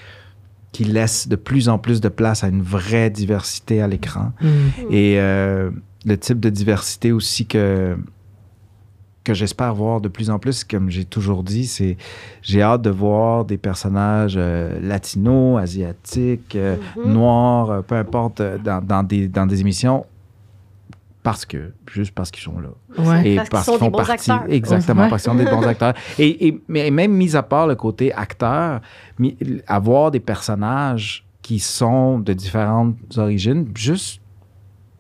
[0.73, 4.33] qui laisse de plus en plus de place à une vraie diversité à l'écran.
[4.41, 4.49] Mhm.
[4.91, 5.71] Et euh,
[6.07, 7.97] le type de diversité aussi que,
[9.25, 11.97] que j'espère voir de plus en plus, comme j'ai toujours dit, c'est
[12.43, 17.13] j'ai hâte de voir des personnages euh, latinos, asiatiques, euh, Mhm.
[17.13, 20.05] noirs, euh, peu importe, euh, dans, dans des, dans des émissions
[21.23, 22.69] parce que, juste parce qu'ils sont là.
[22.99, 23.27] Ouais.
[23.27, 24.31] Et Parce qu'ils parce qu'ils font des bons partie.
[24.31, 24.45] acteurs.
[24.53, 25.09] Exactement, Ouais.
[25.09, 25.95] parce qu'ils sont des bons acteurs.
[26.19, 28.83] Et, et- mais même mis à part le côté acteur,
[29.67, 34.21] avoir des personnages qui sont de différentes origines, juste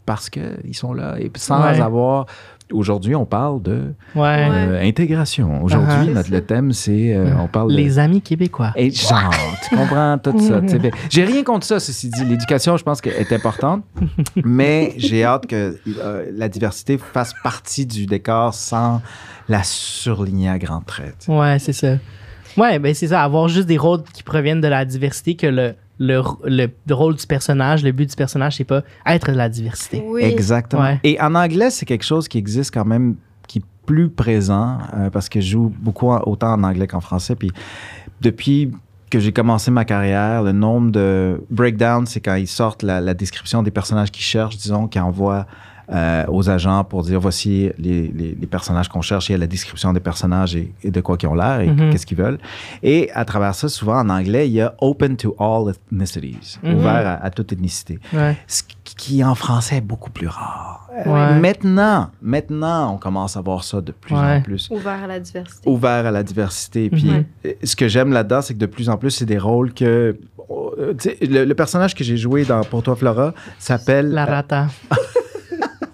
[0.06, 1.80] parce qu'ils sont là et sans Ouais.
[1.80, 2.26] avoir.
[2.74, 4.48] Aujourd'hui, on parle de Ouais.
[4.50, 5.62] euh, intégration.
[5.62, 6.12] Aujourd'hui, Uh-huh.
[6.14, 8.72] notre le thème, c'est euh, on parle de Les amis québécois.
[8.76, 9.32] et genre,
[9.68, 10.60] tu comprends tout ça.
[10.60, 12.24] Fait- J'ai rien contre ça, ceci dit.
[12.24, 13.84] L'éducation, je pense qu'elle est importante,
[14.44, 19.00] mais j'ai hâte que euh, la diversité fasse partie du décor sans
[19.48, 21.26] la surligner à grands traits.
[21.28, 21.96] Ouais, c'est ça.
[22.56, 25.74] Ouais, ben c'est ça, avoir juste des rôles qui proviennent de la diversité que le,
[25.98, 30.02] le, le rôle du personnage, le but du personnage, c'est pas être de la diversité.
[30.06, 30.22] Oui.
[30.22, 30.82] Exactement.
[30.82, 31.00] Ouais.
[31.04, 35.10] Et en anglais, c'est quelque chose qui existe quand même, qui est plus présent, euh,
[35.10, 37.36] parce que je joue beaucoup en- autant en anglais qu'en français.
[37.36, 37.52] Puis
[38.20, 38.70] depuis
[39.10, 43.14] que j'ai commencé ma carrière, le nombre de breakdowns, c'est quand ils sortent la, la
[43.14, 45.46] description des personnages qu'ils cherchent, disons, qui envoient
[45.92, 49.38] euh, aux agents pour dire voici les, les- les personnages qu'on cherche, il y a
[49.38, 51.90] la description des personnages et, et de quoi ils ont l'air et Mhm.
[51.90, 52.38] qu'est-ce qu'ils veulent.
[52.82, 56.74] Et à travers ça, souvent en anglais, il y a open to all ethnicities, Mhm.
[56.76, 57.98] ouvert à, à toute ethnicité.
[58.12, 58.36] Ouais.
[58.46, 60.88] Ce qui en français est beaucoup plus rare.
[61.06, 61.40] Euh, Ouais.
[61.40, 64.36] Maintenant, maintenant, on commence à voir ça de plus Ouais.
[64.36, 65.68] en plus Ouvert à la diversité.
[65.68, 66.88] ouvert à la diversité.
[66.90, 67.24] Puis Mhm.
[67.46, 70.16] euh, ce que j'aime là-dedans, c'est que de plus en plus, c'est des rôles que.
[71.20, 74.10] le, le personnage que j'ai joué dans Pour toi, Flora s'appelle.
[74.10, 74.66] La euh, rata.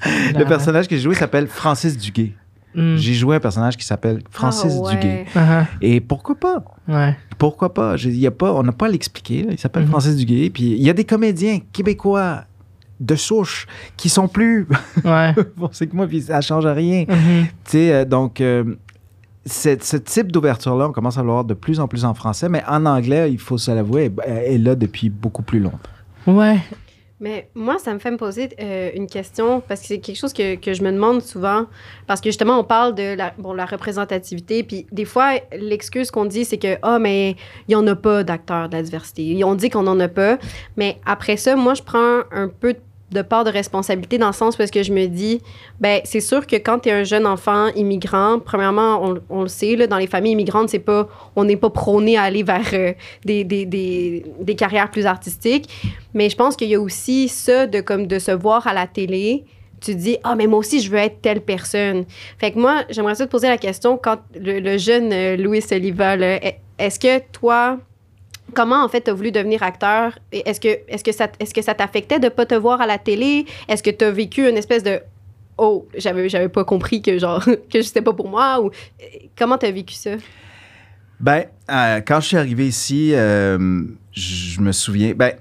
[0.39, 2.33] le personnage que j'ai joué s'appelle Francis Duguay.
[2.75, 2.97] Mm.
[2.97, 4.95] J'ai joué un personnage qui s'appelle Francis Ah ouais.
[4.95, 5.27] Duguay.
[5.35, 5.65] Uh-huh.
[5.81, 6.63] Et pourquoi pas?
[6.87, 7.17] Ouais.
[7.37, 7.97] Pourquoi pas?
[7.97, 9.47] Je- il y a pas on n'a pas à l'expliquer.
[9.51, 9.89] Il s'appelle Mhm.
[9.91, 10.51] Francis Duguay.
[10.51, 12.45] Puis il y a des comédiens québécois
[13.01, 14.69] de souche qui sont plus.
[15.05, 15.35] Ouais.
[15.57, 17.07] bon, c'est que moi, puis ça change rien.
[17.09, 17.47] Mhm.
[17.47, 18.63] Tu sais, euh, donc, euh,
[19.47, 22.49] cette- ce type d'ouverture-là, on commence à le voir de plus en plus en français,
[22.49, 25.79] mais en anglais, il faut se l'avouer, est- est là depuis beaucoup plus longtemps.
[26.27, 26.59] Ouais.
[27.21, 30.33] Mais moi, ça me fait me poser euh, une question parce que c'est quelque chose
[30.33, 31.67] que, que je me demande souvent.
[32.07, 34.63] Parce que justement, on parle de la, bon, la représentativité.
[34.63, 37.33] Puis des fois, l'excuse qu'on dit, c'est que, ah, mais
[37.69, 39.45] il n'y en a pas d'acteurs de la diversité.
[39.45, 40.39] On dit qu'on n'en a pas.
[40.77, 42.81] Mais après ça, moi, je prends un peu de
[43.23, 45.41] part de responsabilité dans le sens parce que je me dis,
[45.81, 49.49] ben c'est sûr que quand tu es un jeune enfant immigrant, premièrement, on, on le
[49.49, 52.69] sait, là, dans les familles immigrantes, c'est pas, on n'est pas prôné à aller vers
[52.73, 52.93] euh,
[53.25, 55.69] des, des, des, des carrières plus artistiques.
[56.15, 58.87] Mais je pense qu'il y a aussi ça de, comme, de se voir à la
[58.87, 59.45] télé.
[59.81, 62.05] Tu dis, ah, mais moi aussi, je veux être telle personne.
[62.39, 66.17] Fait que moi, j'aimerais ça te poser la question, quand le, jeune euh, Louis Oliva,
[66.79, 67.79] est-ce que toi,
[68.51, 70.19] comment en fait tu as voulu devenir acteur?
[70.33, 72.99] Est-ce que, est que ça, est-ce que ça t'affectait de pas te voir à la
[72.99, 73.47] télé?
[73.69, 75.01] Est-ce que tu as vécu une espèce de
[75.59, 78.61] oh, j'avais, pas compris que genre que c'était pas pour moi?
[78.61, 78.71] Ou
[79.39, 80.13] comment tu as vécu ça?
[81.21, 85.35] Ben, euh, quand je suis arrivé ici, euh, je me souviens, ben,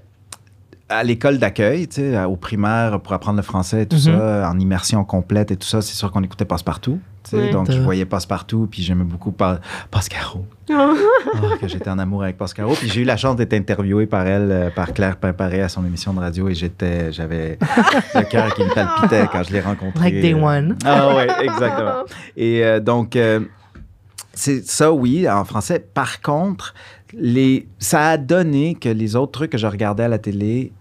[0.89, 4.01] à l'école d'accueil, tu sais, au primaire, pour apprendre le français et tout Mhm.
[4.17, 6.99] ça, en immersion complète et tout ça, c'est sûr qu'on écoutait Passe-Partout.
[7.23, 7.49] tu sais, Ouais.
[7.51, 9.59] Donc, je voyais Passe-Partout, puis j'aimais beaucoup Pa-
[9.91, 10.45] Pascaro.
[10.71, 10.93] Ah,
[11.43, 12.73] Oh, que j'étais en amour avec Pascaro.
[12.73, 15.83] Puis j'ai eu la chance d'être interviewé par elle, euh, par Claire Pimparé à son
[15.85, 17.57] émission de radio et j'étais, j'avais
[18.15, 20.11] le cœur qui me palpitait quand je l'ai rencontré.
[20.11, 20.77] Like day one.
[20.85, 22.03] Ah ouais, exactement.
[22.37, 23.41] Et euh, donc, euh,
[24.33, 25.79] c'est ça, oui, en français.
[25.93, 26.73] Par contre,
[27.13, 30.71] les, ça a donné que les autres trucs que je regardais à la télé,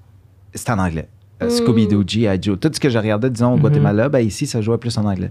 [0.55, 1.09] c'était en anglais.
[1.41, 1.49] Mm.
[1.49, 2.39] Scooby-Doo, G.I.
[2.43, 3.61] Joe, tout ce que je regardais, disons, au Mhm.
[3.63, 5.31] Guatemala, ben ici, ça jouait plus en anglais.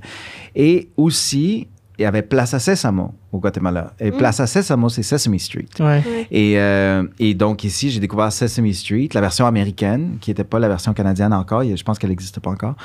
[0.56, 1.68] Et aussi,
[2.00, 3.94] il y avait Place à Sésamo au Guatemala.
[4.00, 4.18] Et Mm.
[4.18, 5.66] Place à Sésamo, c'est Sesame Street.
[5.80, 6.04] Ouais.
[6.32, 10.60] Et, euh, et donc ici, j'ai découvert Sesame Street, la version américaine, qui n'était pas
[10.60, 11.64] la version canadienne encore.
[11.64, 12.76] Je pense qu'elle n'existe pas encore.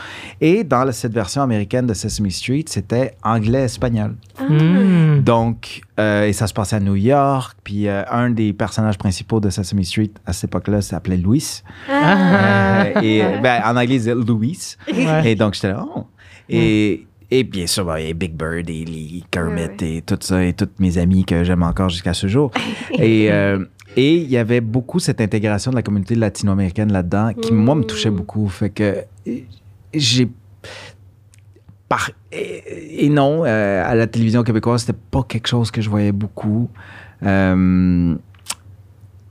[0.40, 4.14] Et dans la- cette version américaine de Sesame Street, c'était anglais-espagnol.
[4.38, 4.44] Ah.
[4.50, 5.22] Mm.
[5.22, 7.56] Donc, euh, et ça se passait à New York.
[7.64, 11.62] Puis euh, un des personnages principaux de Sesame Street à cette époque-là s'appelait Louis.
[11.90, 12.84] Ah.
[12.96, 14.58] Euh, et ben, en anglais, il disait Louis.
[14.92, 15.30] Ouais.
[15.32, 16.06] Et donc, j'étais là, oh.
[16.48, 20.18] Et, et bien sûr, ben, il y a Big Bird et Lee, Kermit et tout
[20.20, 22.50] ça, et tous mes amis que j'aime encore jusqu'à ce jour.
[22.98, 23.64] et euh,
[23.96, 27.84] et il y avait beaucoup cette intégration de la communauté latino-américaine là-dedans qui, moi, me
[27.84, 28.16] touchait Mm.
[28.16, 28.48] beaucoup.
[28.48, 29.04] Fait que
[29.94, 30.28] j'ai.
[31.88, 35.88] Par, et, et non, euh, à la télévision québécoise, c'était pas quelque chose que je
[35.88, 36.68] voyais beaucoup.
[37.22, 38.14] Euh,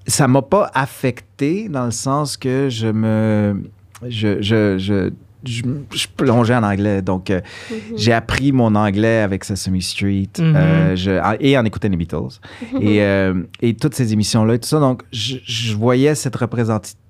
[0.08, 3.62] ça m'a pas affecté dans le sens que je me.
[4.08, 5.12] Je, je, je,
[5.46, 7.02] je, je plongeais en anglais.
[7.02, 7.78] Donc, euh, Mhm.
[7.98, 10.54] j'ai appris mon anglais avec Sesame Street Mhm.
[10.56, 12.40] euh, je- en- et en écoutant les Beatles.
[12.80, 14.80] et, euh, et toutes ces émissions-là et tout ça.
[14.80, 16.36] Donc, je, je voyais cette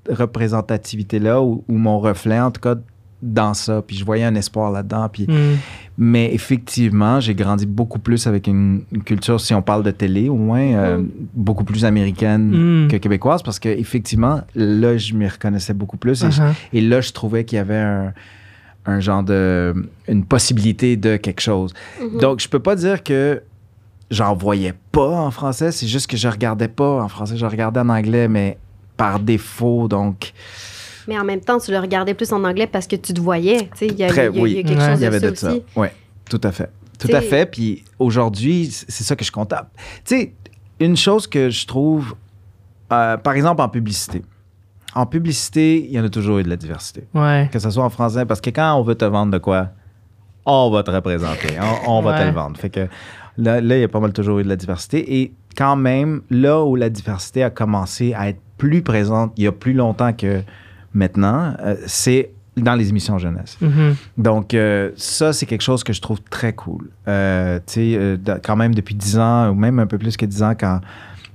[0.10, 2.76] représentativité-là ou, ou mon reflet, en tout cas,
[3.22, 3.82] dans ça.
[3.86, 5.08] Puis je voyais un espoir là-dedans.
[5.12, 5.58] Puis Mm.
[5.98, 10.30] mais effectivement, j'ai grandi beaucoup plus avec une, une culture, si on parle de télé,
[10.30, 11.10] au moins, euh, Mhm.
[11.34, 12.88] beaucoup plus américaine Mm.
[12.88, 16.24] que québécoise, parce que effectivement, là, je m'y reconnaissais beaucoup plus.
[16.24, 16.54] Et, je- Uh-huh.
[16.74, 18.14] et là, je trouvais qu'il y avait un,
[18.88, 19.76] un genre de.
[20.08, 21.74] une possibilité de quelque chose.
[22.02, 22.20] Mhm.
[22.20, 23.44] Donc, je peux pas dire que
[24.10, 27.80] j'en voyais pas en français, c'est juste que je regardais pas en français, je regardais
[27.80, 28.58] en anglais, mais
[28.98, 30.34] par défaut, donc.
[31.08, 33.64] Mais en même temps, tu le regardais plus en anglais parce que tu te voyais.
[33.64, 34.90] tu sais, Il y, a- Très- y a- y quelque Ouais.
[34.90, 35.64] chose Il y avait de de ça aussi.
[35.76, 35.88] Oui,
[36.30, 36.70] tout à fait.
[37.00, 37.46] Tout T'sais- à fait.
[37.50, 39.54] Puis aujourd'hui, c'est ça que je compte.
[40.06, 40.34] Tu sais,
[40.80, 42.16] une chose que je trouve,
[42.92, 44.22] euh, par exemple en publicité.
[44.94, 47.04] En publicité, il y en a toujours eu de la diversité.
[47.14, 47.50] Ouais.
[47.52, 49.70] Que ce soit en français, parce que quand on veut te vendre de quoi,
[50.46, 51.56] on va te représenter,
[51.88, 52.58] on, on va te le vendre.
[52.60, 52.88] Fait que
[53.38, 55.22] là, là, il y a pas mal toujours eu de la diversité.
[55.22, 59.48] Et quand même, là où la diversité a commencé à être plus présente il y
[59.48, 60.42] a plus longtemps que
[60.94, 63.58] maintenant, euh, c'est dans les émissions jeunesse.
[63.62, 63.96] Mhm.
[64.18, 66.90] Donc, euh, ça, c'est quelque chose que je trouve très cool.
[67.08, 70.44] Euh, tu sais, quand même depuis 10 ans, ou même un peu plus que 10
[70.44, 70.82] ans, quand,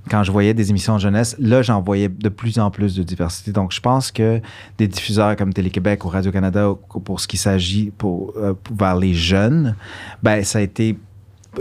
[0.09, 3.51] quand je voyais des émissions jeunesse, là, j'en voyais de plus en plus de diversité.
[3.51, 4.41] Donc, je pense que
[4.77, 9.75] des diffuseurs comme Télé-Québec ou Radio-Canada, pour ce qui s'agit pour, euh, vers les jeunes,
[10.23, 10.97] ben, ça a été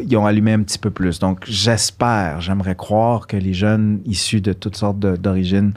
[0.03, 1.19] ils ont allumé un petit peu plus.
[1.19, 5.73] Donc, j'espère, j'aimerais croire que les jeunes issus de toutes sortes d'origines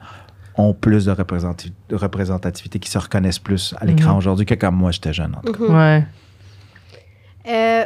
[0.59, 4.17] ont plus de, représentati- de représentativité, qui se reconnaissent plus à l'écran Mhm.
[4.17, 5.35] aujourd'hui que comme moi, j'étais jeune.
[5.35, 5.63] en tout cas.
[5.63, 5.75] Mhm.
[5.77, 6.03] Ouais.
[7.47, 7.85] Euh,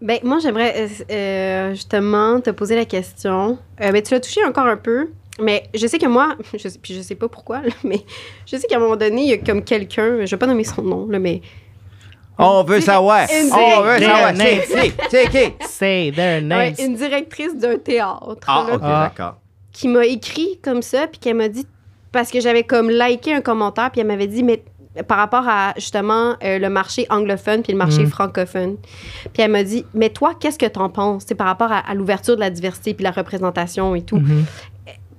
[0.00, 3.58] ben, moi, j'aimerais euh, euh, justement te poser la question.
[3.80, 6.78] Euh, ben, tu l'as touché encore un peu, mais je sais que moi, je sais,
[6.82, 8.00] puis je sais pas pourquoi, là, mais
[8.46, 10.64] je sais qu'à un moment donné, il y a comme quelqu'un, je vais pas nommer
[10.64, 11.40] son nom, là, mais
[12.38, 13.28] On veut C'est- savoir!
[13.30, 14.08] une On veut directrice.
[14.08, 14.34] savoir!
[14.34, 15.28] C'est c'est- c'est
[15.58, 15.66] qui?
[15.68, 16.38] Say their
[16.80, 19.10] une directrice d'un théâtre Ah, là, ok, Ah.
[19.10, 19.36] d'accord.
[19.70, 21.66] qui m'a écrit comme ça, puis qu'elle m'a dit,
[22.12, 24.62] parce que j'avais comme liké un commentaire, puis elle m'avait dit, mais
[25.08, 28.08] par rapport à justement euh, le marché anglophone puis le marché Mm.
[28.08, 28.76] francophone.
[29.32, 31.24] Puis elle m'a dit, mais toi, qu'est-ce que t'en penses?
[31.26, 34.18] C'est par rapport à, à l'ouverture de la diversité puis la représentation et tout.
[34.18, 34.44] Mhm.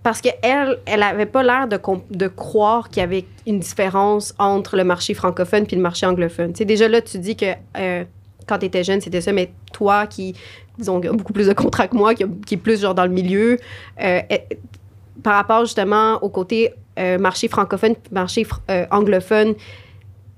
[0.04, 1.80] Parce qu'elle, elle avait pas l'air de,
[2.12, 6.54] de croire qu'il y avait une différence entre le marché francophone puis le marché anglophone.
[6.54, 7.46] Sais, déjà là, tu dis que
[7.78, 8.04] euh,
[8.46, 10.36] quand tu étais jeune, c'était ça, mais toi qui,
[10.78, 13.12] disons, a beaucoup plus de contrats que moi, qui, qui est plus genre dans le
[13.12, 13.58] milieu,
[14.02, 14.20] euh,
[15.24, 19.54] par rapport justement au côté euh, marché francophone marché fr- euh, anglophone,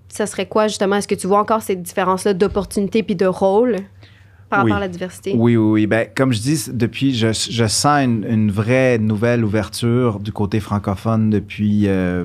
[0.08, 0.96] ça serait quoi justement?
[0.98, 3.78] Est-ce que tu vois encore cette différence-là d'opportunité puis de rôle
[4.50, 4.72] par Oui.
[4.72, 5.34] rapport à la diversité?
[5.36, 5.88] Oui, oui, oui.
[5.88, 10.60] Ben, comme je dis, depuis, je, je sens une, une vraie nouvelle ouverture du côté
[10.62, 12.24] francophone depuis, euh,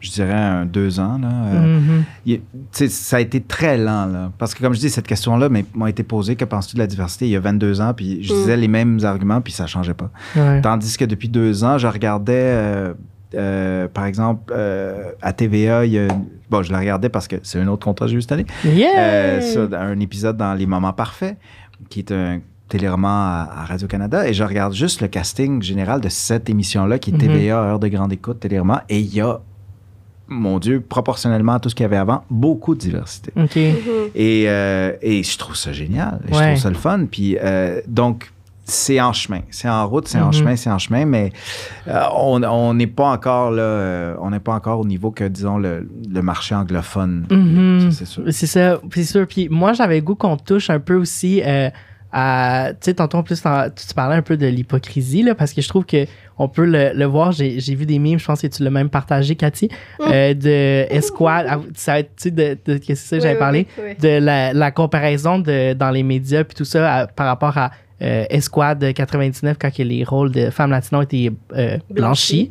[0.00, 1.18] je dirais, un, deux ans.
[1.18, 1.28] Là.
[2.24, 4.06] Il- sais, ça a été très lent.
[4.06, 4.30] Là.
[4.38, 6.36] Parce que, comme je dis, cette question-là m'a été posée.
[6.36, 7.92] Que penses-tu de la diversité il y a 22 ans?
[7.94, 8.36] Puis je Mm.
[8.36, 10.10] disais les mêmes arguments, puis ça ne changeait pas.
[10.36, 10.60] Ouais.
[10.62, 12.32] Tandis que depuis deux ans, je regardais,
[13.36, 17.28] euh, par exemple, euh, à TVA, il y a une- bon, je la regardais parce
[17.28, 18.46] que c'est un autre contrat que j'ai eu cette année.
[18.64, 18.90] Yeah!
[18.98, 21.36] Euh, ça, un épisode dans Les Moments Parfaits,
[21.88, 24.28] qui est un téléroman à, à Radio-Canada.
[24.28, 27.18] Et je regarde juste le casting général de cette émission-là, qui est.
[27.18, 28.80] TVA, Heure de Grande Écoute, téléroman.
[28.88, 29.38] Et il y a,
[30.28, 33.30] mon Dieu, proportionnellement à tout ce qu'il y avait avant, beaucoup de diversité.
[33.36, 33.54] OK.
[33.56, 34.10] Mhm.
[34.16, 36.18] Et, euh, et je trouve ça génial.
[36.28, 36.46] Je Ouais.
[36.52, 37.06] trouve ça le fun.
[37.08, 38.32] Puis, euh, donc,
[38.68, 39.40] c'est en chemin.
[39.50, 40.32] C'est en route, c'est en Mhm.
[40.32, 41.30] chemin, c'est en chemin, mais
[41.86, 45.22] euh, on on n'est pas encore là, euh, on n'est pas encore au niveau que,
[45.24, 47.26] disons, le, le marché anglophone.
[47.30, 47.90] Mhm.
[47.92, 48.22] Ça, C'est sûr.
[48.30, 49.26] C'est ça, c'est sûr.
[49.28, 51.70] Puis moi, j'avais le goût qu'on touche un peu aussi euh,
[52.12, 52.70] à.
[52.72, 55.68] Tu sais, tantôt, en plus, tu parlais un peu de l'hypocrisie, là, parce que je
[55.68, 56.04] trouve que
[56.38, 57.30] on peut le, le voir.
[57.32, 59.68] J'ai j'ai vu des mimes, je pense que tu l'as même partagé, Cathy,
[60.00, 61.46] euh, de Esquad.
[61.48, 63.66] ah, Ça, tu sais, de, de, que c'est ça que j'avais Oui, parlé?
[63.78, 63.94] oui, oui.
[64.00, 67.70] De la, la comparaison de, dans les médias, puis tout ça, à- par rapport à
[68.00, 72.50] Esquad 99, quand que les rôles de femmes latines ont été euh, blanchis.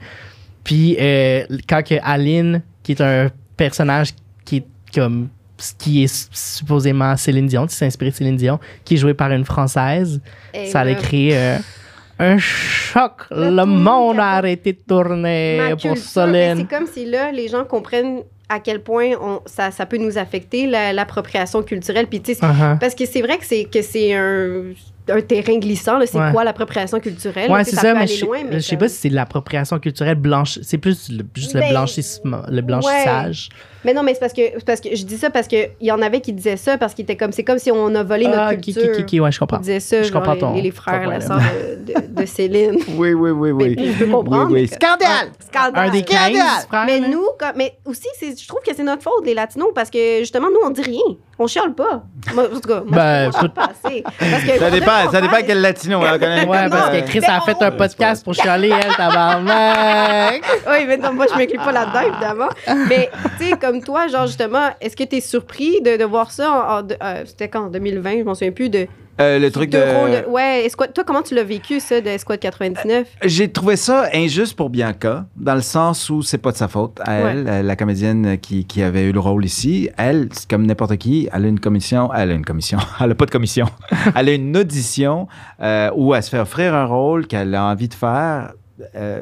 [0.63, 4.09] Puis euh, quand que Aline, qui est un personnage
[4.43, 5.29] qui est comme
[5.77, 9.31] qui est supposément Céline Dion, qui s'est inspiré de Céline Dion, qui est joué par
[9.31, 10.19] une française,
[10.53, 11.57] Et ça allait créer euh,
[12.19, 13.23] un choc.
[13.31, 16.57] Le monde a arrêté de tourner ma pour Solène.
[16.69, 20.17] C'est comme si là, les gens comprennent à quel point on, ça, ça peut nous
[20.17, 22.07] affecter, la- l'appropriation culturelle.
[22.07, 22.77] Puis, sais, Uh-huh.
[22.77, 24.63] parce que c'est vrai que c'est un,
[25.09, 25.97] un terrain glissant.
[25.99, 26.05] là.
[26.05, 26.31] C'est Ouais.
[26.31, 27.51] quoi l'appropriation culturelle?
[27.51, 29.79] Ouais, c'est ça, mais je, loin, mais je sais comme- pas si c'est de l'appropriation
[29.79, 30.59] culturelle blanche.
[30.63, 33.49] C'est plus le- juste le Ben, blanchissement, le blanchissage.
[33.83, 36.01] Mais non, mais c'est parce que, parce que je dis ça parce qu'il y en
[36.01, 38.49] avait qui disaient ça parce qu'ils étaient comme c'est comme si on a volé Ah,
[38.51, 38.91] notre qui, culture.
[38.93, 39.59] qui, qui, qui, ouais, je Ils comprends.
[39.59, 41.39] disaient ça, Je genre, comprends les, ton- les ton frères, la sœur
[42.09, 42.79] de, Céline.
[42.97, 43.75] Oui, oui, oui, oui.
[43.77, 44.51] Mais je peux comprendre.
[44.51, 44.67] Oui, oui.
[44.67, 45.29] Scandale!
[45.51, 45.89] Scandale.
[45.89, 46.85] Un des 15 frères.
[46.87, 47.07] Mais là.
[47.09, 50.19] nous, comme- mais aussi, c'est- je trouve que c'est notre faute, les Latinos, parce que
[50.19, 51.01] justement, nous, on dit rien.
[51.37, 52.03] On chiale pas.
[52.33, 54.03] Moi, en tout cas, moi, Ben, je chiale pas assez.
[54.03, 56.01] Parce que Ça dépend, ça dépend quel latino.
[56.01, 60.43] hein, on connaît- Ouais, parce que Chris a fait un podcast pour chialer, elle, tabarnak.
[60.69, 62.49] Oui, mais non, moi, je m'inclus pas là-dedans, évidemment.
[62.87, 66.31] Mais, tu sais, comme toi, genre, justement, est-ce que tu es surpris de, de voir
[66.31, 66.87] ça en.
[67.03, 68.87] euh, C'était quand, en 2020, je m'en souviens plus, de.
[69.19, 69.77] Euh, le truc de.
[69.79, 73.07] rôle ouais, Esquad- toi, comment tu l'as vécu, ça, de Esquad 99?
[73.23, 76.99] J'ai trouvé ça injuste pour Bianca, dans le sens où c'est pas de sa faute
[77.03, 79.89] à elle, euh, la comédienne qui, qui avait eu le rôle ici.
[79.97, 83.15] Elle, c'est comme n'importe qui, elle a une commission, elle a une commission, elle a
[83.15, 83.67] pas de commission,
[84.15, 85.27] elle a une audition
[85.61, 88.53] euh, où elle se fait offrir un rôle qu'elle a envie de faire.
[88.95, 89.21] Euh,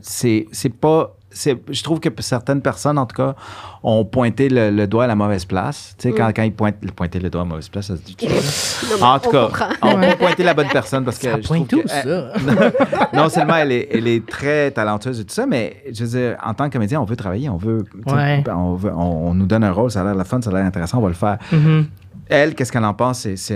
[0.00, 0.46] c'est
[0.80, 3.34] pas je trouve que certaines personnes, en tout cas,
[3.82, 5.94] ont pointé le, le doigt à la mauvaise place.
[5.98, 6.32] Tu sais, quand, Mm.
[6.34, 8.16] quand ils pointent pointer le doigt à la mauvaise place, ça se dit.
[9.00, 9.66] Non, En on tout cas, comprend.
[9.82, 12.02] on peut pointer la bonne personne parce que Ça je trouve pointe tout, que- ça.
[13.12, 16.36] non seulement elle est, elle est très talentueuse et tout ça, mais je veux dire,
[16.44, 18.42] en tant que comédien, on veut travailler, on veut, Ouais.
[18.48, 20.52] on, veut- on- on nous donne un rôle, ça a l'air la fun, ça a
[20.54, 21.38] l'air intéressant, on va le faire.
[21.52, 21.86] Mhm.
[22.28, 23.26] Elle, qu'est-ce qu'elle en pense?
[23.36, 23.54] C'est,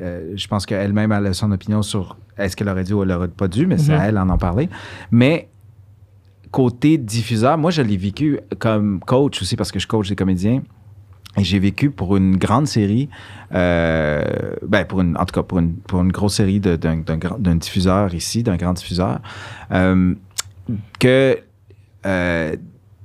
[0.00, 3.12] euh, je pense qu'elle-même elle a son opinion sur est-ce qu'elle aurait dû ou elle
[3.12, 4.00] aurait pas dû, mais c'est Mhm.
[4.00, 4.68] à elle d'en en parler.
[5.10, 5.48] Mais
[6.56, 10.62] côté diffuseur, moi, je l'ai vécu comme coach aussi parce que je coach des comédiens.
[11.36, 13.10] Et j'ai vécu pour une grande série,
[13.52, 14.24] euh,
[14.62, 18.42] ben pour une, en tout cas pour une, pour une grosse série d'un diffuseur ici,
[18.42, 19.20] d'un grand diffuseur,
[19.70, 20.14] euh,
[20.98, 21.38] que
[22.06, 22.56] euh,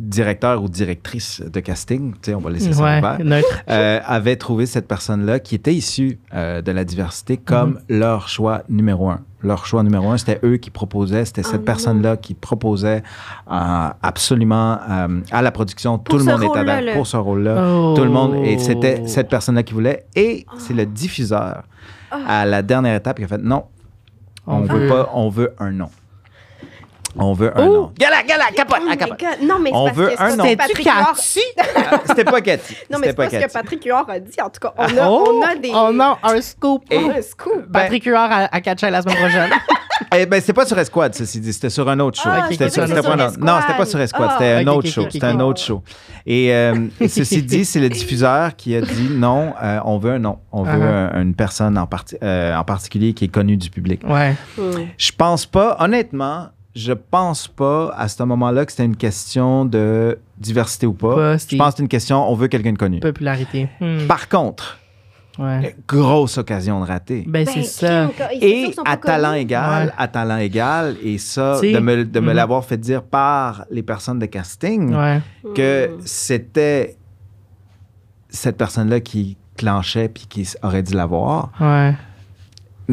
[0.02, 3.48] directeur ou directrice de casting, tu sais, on va laisser ça Ouais, neutre.
[3.70, 8.64] euh, avait trouvé cette personne-là qui était issue euh, de la diversité comme leur choix
[8.68, 9.22] numéro un.
[9.44, 11.66] Leur choix numéro un, c'était eux qui proposaient, c'était cette non.
[11.66, 13.04] personne-là qui proposait
[13.52, 15.98] euh, absolument euh, à la production.
[16.00, 16.94] Pour tout le monde était là.
[16.94, 17.64] pour ce rôle-là.
[17.76, 17.94] Oh.
[17.96, 20.06] Tout le monde, et c'était cette personne-là qui voulait.
[20.16, 21.64] Et c'est le diffuseur
[22.12, 23.64] à la dernière étape qui a fait non,
[24.48, 25.90] on, On veut veut- pas, on veut un nom.
[27.18, 27.74] On veut un Oh.
[27.74, 27.92] nom.
[28.00, 29.20] Gala, gala, capote, Oh capote.
[29.20, 29.48] God.
[29.48, 30.44] Non, mais c'est On parce veut que c'est un nom.
[30.46, 30.58] Huard-
[31.16, 31.40] Cathy?
[31.76, 32.74] Ah, C'était pas Cathy.
[32.90, 33.54] Non, mais C'était c'est pas pas ce que.
[33.54, 34.32] Patrick Huard a dit.
[34.42, 35.72] En tout cas, on a, Oh, on a des.
[35.74, 36.84] On a un scoop.
[36.90, 37.66] Et- un scoop.
[37.68, 39.50] Ben, Patrick Huard à, à catcher la semaine prochaine.
[40.18, 41.54] Eh ben, c'était pas sur Esquad, ceci dit.
[41.54, 42.28] C'était sur un autre show.
[42.30, 44.30] Ah, C'était c'était c'était pas sur un Non, c'était pas sur Esquad.
[44.32, 44.36] Ah.
[44.40, 45.08] C'était un Ok, autre ok, show.
[45.12, 45.84] C'était un autre show.
[46.26, 50.20] Et euh, ceci dit, c'est le diffuseur qui a dit non, euh, on veut un
[50.20, 50.40] nom.
[50.52, 51.14] On veut Uh-huh.
[51.16, 54.02] un- une personne en, parti- euh, en particulier qui est connue du public.
[54.08, 54.36] Ouais.
[54.58, 54.72] Hmm.
[54.98, 60.18] Je pense pas, honnêtement, je pense pas à ce moment-là que c'était une question de
[60.38, 61.16] diversité ou pas.
[61.16, 63.00] Pas, je pense que c'est une question, on veut quelqu'un de connu.
[63.00, 63.70] Popularité.
[63.80, 64.08] Hmm.
[64.08, 64.78] Par contre,
[65.40, 65.76] Ouais.
[65.88, 67.24] grosse occasion de rater.
[67.26, 68.10] Ben, Ben, c'est ça.
[68.10, 69.42] c'est sûr Et à talent connus.
[69.42, 69.94] égal, Ouais.
[69.98, 72.34] à talent égal, et ça, de me, de me mhm.
[72.34, 75.22] l'avoir fait dire par les personnes de casting, Ouais.
[75.56, 76.00] que Hmm.
[76.04, 76.98] c'était
[78.30, 81.52] cette personne-là qui clenchait puis qui aurait dû l'avoir.
[81.60, 81.96] Ouais.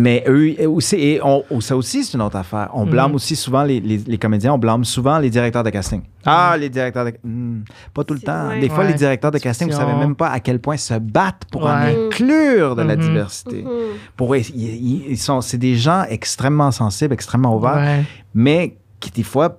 [0.00, 2.70] Mais eux aussi, et on- ça aussi, c'est une autre affaire.
[2.72, 3.14] On blâme Mhm.
[3.16, 6.02] aussi souvent les, les- les comédiens, on blâme souvent les directeurs de casting.
[6.24, 7.62] Ah, les directeurs de Hmm,
[7.94, 8.50] Pas tout le temps.
[8.60, 8.92] Des fois, Ouais.
[8.92, 10.06] les directeurs de casting, vous savez Discussion.
[10.08, 13.02] même pas à quel point ils se battent pour en inclure de la Mhm.
[13.02, 13.62] diversité.
[13.62, 13.70] Mhm.
[14.16, 18.04] Pour eux, ils, ils- ils sont, c'est des gens extrêmement sensibles, extrêmement ouverts, Ouais.
[18.34, 19.58] mais qui, des fois,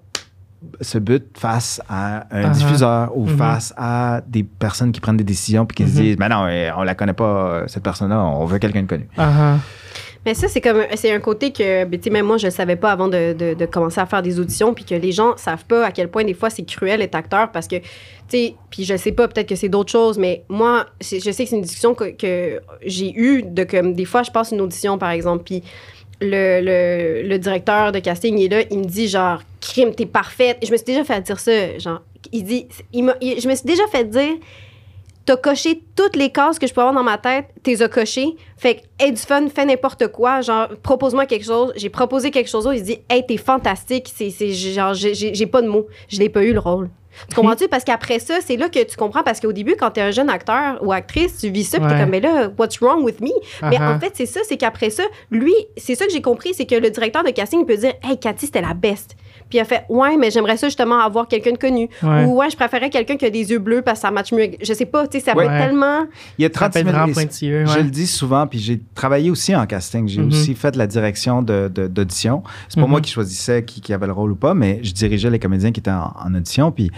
[0.82, 2.52] se butent face à un Uh-huh.
[2.52, 3.38] diffuseur ou Mhm.
[3.38, 6.04] face à des personnes qui prennent des décisions puis qui se Mhm.
[6.04, 9.08] disent, mais non, on la connaît pas, cette personne-là, on veut quelqu'un de connu.
[9.18, 9.56] Uh-huh.
[10.26, 12.51] Mais ça, c'est comme c'est un côté que, ben, tu sais, même moi, je le
[12.51, 15.63] savais pas avant de, de- commencer à faire des auditions, puis que les gens savent
[15.65, 17.84] pas à quel point des fois c'est cruel être acteur parce que, tu
[18.28, 21.49] sais, puis je sais pas, peut-être que c'est d'autres choses, mais moi, je sais que
[21.49, 24.97] c'est une discussion que, que j'ai eue de comme des fois, je passe une audition,
[24.97, 25.63] par exemple, puis
[26.22, 30.57] le, le, le directeur de casting est là, il me dit genre, crime, t'es parfaite.
[30.65, 32.01] Je me suis déjà fait dire ça, genre,
[32.34, 34.34] il dit, il il- je me suis déjà fait dire,
[35.30, 38.36] t'as coché toutes les cases que je peux avoir dans ma tête, t'es as coché.
[38.58, 40.42] Fait que, hey, du fun, fais n'importe quoi.
[40.42, 41.72] Genre, propose-moi quelque chose.
[41.76, 42.68] J'ai proposé quelque chose.
[42.74, 44.12] Il dit, hey, t'es fantastique.
[44.12, 45.86] C'est, c'est, genre, j'ai, pas de mots.
[46.08, 46.90] Je n'ai pas eu le rôle.
[47.30, 47.68] Tu comprends-tu?
[47.68, 49.22] Parce qu'après ça, c'est là que tu comprends.
[49.22, 52.00] Parce qu'au début, quand t'es un jeune acteur ou actrice, tu vis ça, puis t'es
[52.00, 53.30] comme, mais là, what's wrong with me?
[53.62, 53.98] Mais Uh-huh.
[53.98, 56.76] en fait, c'est ça, c'est qu'après ça, lui, c'est ça que j'ai compris, c'est que
[56.76, 59.16] le directeur de casting peut dire, hey, Cathy, c'était la best.
[59.50, 61.89] Puis il a fait, ouais, mais j'aimerais ça justement avoir quelqu'un de connu.
[62.04, 62.26] Ouais.
[62.26, 64.52] Ou ouais, je préférais quelqu'un qui a des yeux bleus parce que ça match mieux.
[64.62, 65.47] Je sais pas, tu sais, ça Ouais.
[65.47, 66.06] peut être tellement.
[66.38, 67.66] Il y a Ça 30 peut être 000 vraiment pointilleux.
[67.66, 67.84] Je ouais.
[67.84, 70.08] le dis souvent, puis j'ai travaillé aussi en casting.
[70.08, 70.28] J'ai Mhm.
[70.28, 72.43] aussi fait la direction de- de- d'audition.
[72.68, 72.91] C'est pas Mhm.
[72.91, 75.72] moi qui choisissais qui, qui avait le rôle ou pas, mais je dirigeais les comédiens
[75.72, 76.72] qui étaient en, en audition.
[76.72, 76.91] Puis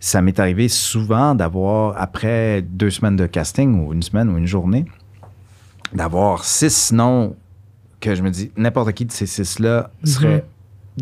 [0.00, 4.46] ça m'est arrivé souvent d'avoir, après deux semaines de casting, ou une semaine ou une
[4.46, 4.84] journée,
[5.92, 7.34] d'avoir six noms
[8.00, 10.44] que je me dis, n'importe qui de ces six-là serait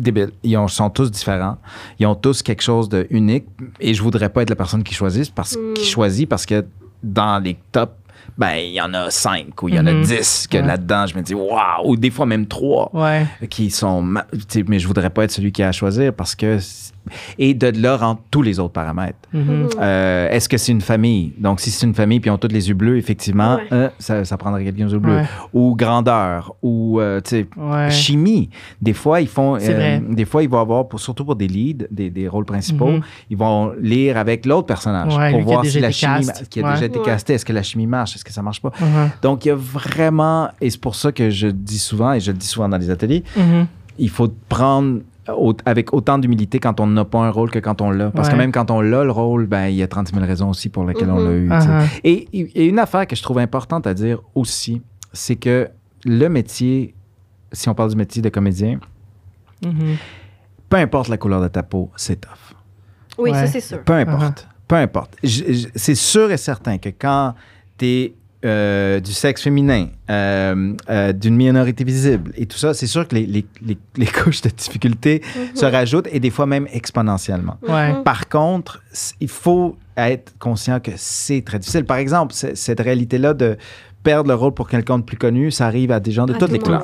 [0.01, 0.31] débile.
[0.43, 1.57] Ils ont- sont tous différents.
[1.99, 3.45] Ils ont tous quelque chose de unique.
[3.79, 5.73] Et je voudrais pas être la personne qui choisit parce, Mm.
[5.75, 6.65] qui choisit parce que
[7.03, 7.93] dans les tops,
[8.37, 10.03] ben, il y en a cinq ou il y en a Mhm.
[10.03, 10.63] dix que Ouais.
[10.65, 13.25] là-dedans, je me dis, waouh, ou des fois même trois Ouais.
[13.49, 14.01] qui sont.
[14.01, 16.59] Mais je voudrais pas être celui qui a à choisir parce que.
[17.39, 19.17] Et de là rentrent tous les autres paramètres.
[19.33, 19.67] Mhm.
[19.79, 21.33] Euh, Est-ce que c'est une famille?
[21.37, 23.67] Donc, si c'est une famille puis ils ont tous les yeux bleus, effectivement, Ouais.
[23.71, 25.17] euh, ça, ça prendrait quelqu'un aux yeux bleus.
[25.17, 25.25] Ouais.
[25.53, 27.89] Ou grandeur, ou euh, tu sais, Ouais.
[27.91, 28.49] chimie.
[28.81, 29.57] Des fois, ils font.
[29.57, 30.01] Vrai.
[30.09, 33.01] des fois, ils vont avoir, pour, surtout pour des leads, des, des rôles principaux, Mhm.
[33.29, 36.47] ils vont lire avec l'autre personnage Ouais, pour voir si la chimie cast.
[36.49, 36.73] qui a Ouais.
[36.73, 37.05] déjà été Ouais.
[37.05, 38.71] casté, est-ce que la chimie marche, est-ce que ça marche pas?
[39.21, 42.31] Donc, il y a vraiment, et c'est pour ça que je dis souvent, et je
[42.31, 43.23] le dis souvent dans les ateliers,
[43.99, 44.99] il faut prendre
[45.35, 48.11] au- avec autant d'humilité quand on n'a pas un rôle que quand on l'a.
[48.11, 50.49] Parce que même quand on l'a, le rôle, ben, il y a 30 000 raisons
[50.49, 51.49] aussi pour lesquelles on l'a eu.
[51.49, 51.99] Uh-huh.
[52.03, 54.81] Et, et une affaire que je trouve importante à dire aussi,
[55.13, 55.69] c'est que
[56.05, 56.93] le métier,
[57.51, 58.79] si on parle du métier de comédien,
[59.65, 59.95] Mhm.
[60.69, 62.55] peu importe la couleur de ta peau, c'est tough.
[63.17, 63.37] Oui, Ouais.
[63.39, 63.81] ça, c'est sûr.
[63.83, 64.47] Peu importe.
[64.67, 65.15] Peu importe.
[65.23, 67.33] C'est sûr et certain que quand
[67.77, 68.13] tu es
[68.43, 73.25] du sexe féminin, euh, euh, d'une minorité visible et tout ça, c'est sûr que les,
[73.25, 75.21] les- les- les couches de difficulté
[75.55, 77.57] se rajoutent et des fois même exponentiellement.
[77.67, 78.03] Mhm.
[78.03, 78.81] Par contre,
[79.19, 81.83] il faut être conscient que c'est très difficile.
[81.85, 83.57] Par exemple, cette réalité-là de
[84.03, 86.37] perdre le rôle pour quelqu'un de plus connu, ça arrive à des gens de À
[86.37, 86.77] toutes tout les Temps,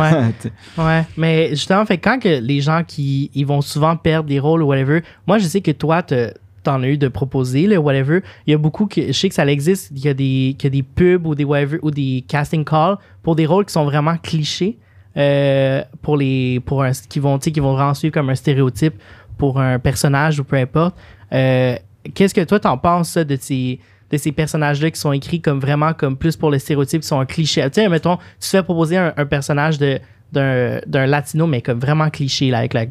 [0.00, 0.32] ouais.
[0.40, 0.48] Tu.
[0.80, 4.62] Ouais, mais justement, fait quand que les gens qui ils vont souvent perdre des rôles
[4.62, 6.30] ou whatever, moi je sais que toi, t'as
[6.62, 8.20] t'en as eu de proposer, le whatever.
[8.46, 9.90] Il y a beaucoup que je sais que ça existe.
[9.94, 13.46] Il y a des, des pubs ou des whatever ou des casting calls pour des
[13.46, 14.78] rôles qui sont vraiment clichés.
[15.16, 18.94] euh, pour les pour qui vont qui vont vraiment suivre comme un stéréotype
[19.38, 20.96] pour un personnage ou peu importe
[21.32, 21.76] Euh,
[22.14, 23.78] qu'est-ce que toi t'en penses ça, de ces
[24.10, 27.20] de ces personnages-là qui sont écrits comme vraiment comme plus pour le stéréotype qui sont
[27.20, 27.62] un cliché?
[27.70, 30.00] Tu sais mettons tu te fais proposer un personnage de
[30.32, 32.84] d'un latino mais comme vraiment cliché là avec la,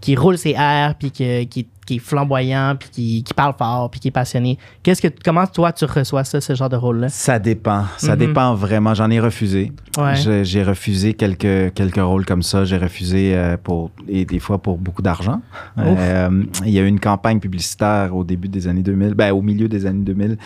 [0.00, 3.90] qui roule ses airs puis que- qui, qui est flamboyant puis qui, qui parle fort
[3.90, 7.00] puis qui est passionné qu'est-ce que comment toi tu reçois ça ce genre de rôle
[7.00, 7.84] là Ça dépend.
[7.96, 8.18] Ça Mhm.
[8.18, 8.94] dépend vraiment.
[8.94, 9.72] J'en ai refusé.
[9.98, 10.14] Ouais.
[10.44, 12.64] J'ai refusé quelques, quelques rôles comme ça.
[12.64, 15.40] J'ai refusé euh, pour, et des fois pour beaucoup d'argent.
[15.78, 19.42] Euh, il y a eu une campagne publicitaire au début des années 2000, ben, au
[19.42, 20.36] milieu des années 2000,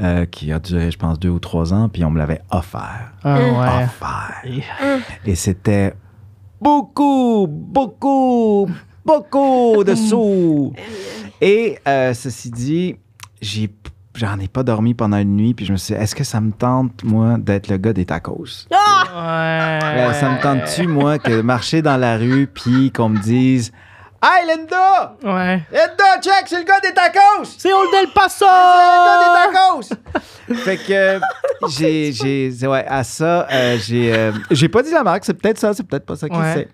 [0.00, 3.12] euh, qui a duré, je pense, deux ou trois ans, puis on me l'avait offert.
[3.22, 4.34] ah, ouais Offert.
[4.44, 4.62] Et-
[5.30, 5.94] Et c'était
[6.60, 8.68] beaucoup, beaucoup,
[9.04, 10.72] beaucoup de sous.
[11.40, 12.96] Et euh, ceci dit,
[13.40, 13.70] j'ai
[14.16, 16.40] j'en ai pas dormi pendant une nuit, puis je me suis dit, est-ce que ça
[16.40, 18.66] me tente, moi, d'être le gars des tacos?
[18.70, 23.72] ouais Euh, ça me tente-tu, moi, que marcher dans la rue, puis qu'on me dise,
[24.26, 25.16] Hey, Linda!
[25.22, 27.44] ouais Linda, check, c'est le gars des tacos!
[27.58, 30.62] c'est Old El Paso C'est le gars des tacos!
[30.64, 31.20] fait que euh,
[31.68, 35.58] j'ai, j'ai, ouais, à ça, euh, j'ai, euh, j'ai pas dit la marque, c'est peut-être
[35.58, 36.54] ça, c'est peut-être pas ça qui Ouais.
[36.54, 36.68] sait.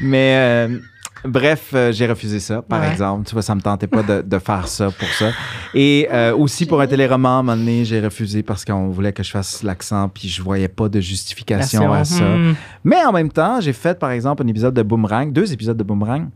[0.00, 0.78] Mais euh,
[1.24, 2.90] bref, j'ai refusé ça, par Ouais.
[2.92, 3.26] exemple.
[3.26, 5.30] Tu vois, ça me tentait pas de, de faire ça pour ça.
[5.74, 9.24] Et aussi pour un téléroman, à un moment donné, j'ai refusé parce qu'on voulait que
[9.24, 12.22] je fasse l'accent, puis je voyais pas de justification à ça.
[12.22, 12.54] Hmm.
[12.84, 15.82] Mais en même temps, j'ai fait, par exemple, un épisode de Boomerang, deux épisodes de
[15.84, 16.28] Boomerang,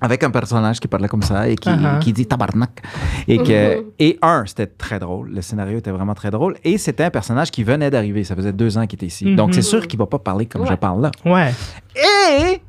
[0.00, 1.98] avec un personnage qui parlait comme ça et qui, Uh-huh.
[2.00, 2.82] qui dit tabarnak.
[3.28, 5.30] Et, que, et un, c'était très drôle.
[5.30, 6.56] Le scénario était vraiment très drôle.
[6.64, 8.22] Et c'était un personnage qui venait d'arriver.
[8.24, 9.34] Ça faisait deux ans qu'il était ici.
[9.34, 9.52] Donc, Mhm.
[9.54, 10.68] c'est sûr qu'il va pas parler comme Ouais.
[10.70, 11.10] je parle là.
[11.24, 11.52] ouais
[11.96, 12.60] Et,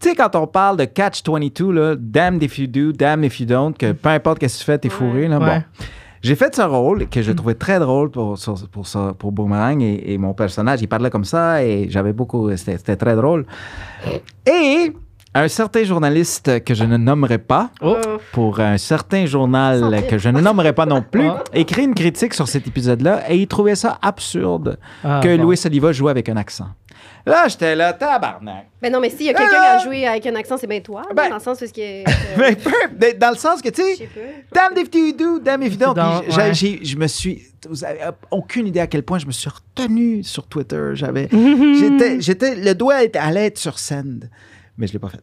[0.00, 3.46] tu sais, quand on parle de Catch-22, là, damned if you do, damned if you
[3.46, 5.28] don't, que peu importe qu'est-ce que tu fais, t'es fourré.
[5.28, 5.46] Là, Ouais.
[5.60, 5.84] Bon.
[6.22, 8.36] J'ai fait ce rôle que je trouvais très drôle pour,
[8.72, 12.54] pour, ça, pour Boomerang et, et mon personnage, il parlait comme ça et j'avais beaucoup.
[12.58, 13.46] C'était c'était très drôle.
[14.46, 14.92] Et
[15.34, 17.96] un certain journaliste que je ne nommerai pas, oh
[18.32, 21.44] pour un certain journal que je ne nommerai pas non plus, Ah.
[21.54, 25.42] écrit une critique sur cet épisode-là et il trouvait ça absurde Ah, que bon.
[25.44, 26.66] Louis Oliva joue avec un accent.
[27.26, 28.66] Là, j'étais là, tabarnak.
[28.80, 29.76] Ben non, mais s'il y a quelqu'un Ah!
[29.76, 31.02] qui a joué avec un accent, c'est bien toi.
[31.14, 32.38] Ben- dans le sens parce que.
[32.38, 34.08] Mais peu- mais dans le sens que, tu Je sais,
[34.52, 35.94] damn if you do, damn if you don't.
[36.28, 37.42] Je me suis.
[37.68, 38.00] Vous avez
[38.30, 40.90] aucune idée à quel point je me suis retenu sur Twitter.
[40.94, 41.28] J'avais.
[41.78, 44.30] j'étais, j'étais, le doigt était- allait être sur scène,
[44.80, 45.20] mais je l'ai pas fait.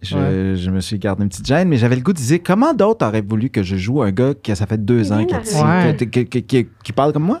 [0.00, 0.54] Je, Ouais.
[0.56, 3.04] je me suis gardé une petite gêne, mais j'avais le goût de dire comment d'autres
[3.04, 5.96] auraient voulu que je joue un gars qui ça fait deux ans Ouais.
[5.96, 7.40] que- que- qui, qui parle comme moi,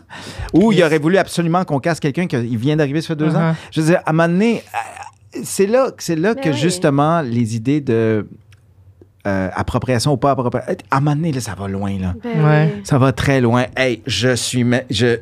[0.52, 3.52] ou il aurait voulu absolument qu'on casse quelqu'un qui vient d'arriver ça fait deux ans?
[3.52, 3.54] Uh-huh.
[3.70, 6.56] Je veux dire, à un moment donné, euh, c'est là, c'est là Mais que oui.
[6.56, 8.26] justement les idées de
[9.26, 12.14] euh, appropriation ou pas appropriation, à un moment donné, là, ça va loin, là.
[12.24, 12.74] Ben Ouais.
[12.82, 13.66] Ça va très loin.
[13.76, 14.64] Hey, je suis.
[14.90, 15.18] Je.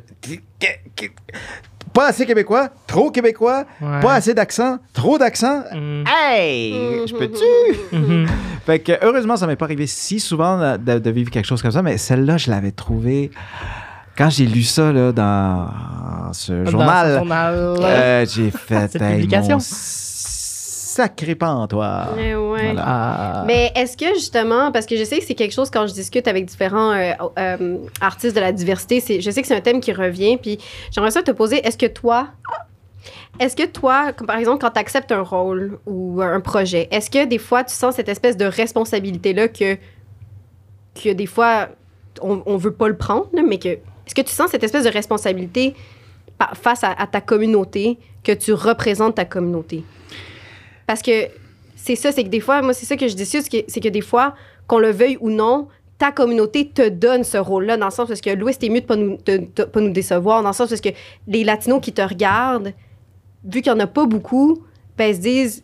[1.97, 4.01] Pas assez québécois, trop québécois, Ouais.
[4.03, 5.62] pas assez d'accent, trop d'accent.
[5.72, 6.05] Hmm.
[6.07, 6.72] Hey,
[7.09, 7.97] je peux-tu?
[7.97, 8.26] Mhm.
[8.66, 11.70] fait que heureusement, ça m'est pas arrivé si souvent de, de vivre quelque chose comme
[11.70, 13.30] ça, mais celle-là, je l'avais trouvée.
[14.18, 15.68] Quand j'ai lu ça là, dans
[16.32, 17.55] ce Dans journal, ce journal.
[17.82, 19.26] euh, j'ai fait Cette hey,
[20.97, 22.09] sacré pantois.
[22.16, 22.73] Mais ouais.
[22.73, 22.85] Voilà.
[22.85, 23.45] Ah.
[23.47, 26.29] Mais est-ce que justement, parce que je sais que c'est quelque chose quand je discute
[26.29, 29.81] avec différents euh, euh, artistes de la diversité, c'est, je sais que c'est un thème
[29.81, 30.59] qui revient, puis
[30.91, 32.29] j'aimerais ça te poser, est-ce que toi,
[33.39, 37.11] est-ce que toi, comme par exemple quand tu acceptes un rôle ou un projet, est-ce
[37.11, 39.77] que des fois tu sens cette espèce de responsabilité-là que,
[40.95, 41.69] que des fois
[42.23, 44.91] on, on veut pas le prendre, mais que, est-ce que tu sens cette espèce de
[44.91, 45.75] responsabilité
[46.55, 49.85] face à, à ta communauté, que tu représentes ta communauté?
[50.87, 51.29] Parce que
[51.87, 53.78] c'est ça, c'est que des fois, moi, c'est ça que je dis, c'est que, c'est
[53.78, 54.34] que des fois,
[54.66, 55.68] qu'on le veuille ou non,
[55.99, 59.39] ta communauté te donne ce rôle-là, dans le sens parce que Louis, t'es mieux de
[59.45, 60.89] pas pas nous décevoir, dans le sens parce que
[61.28, 62.72] les Latinos qui te regardent,
[63.45, 64.59] vu qu'il n'y en a pas beaucoup,
[64.99, 65.62] ben, se disent,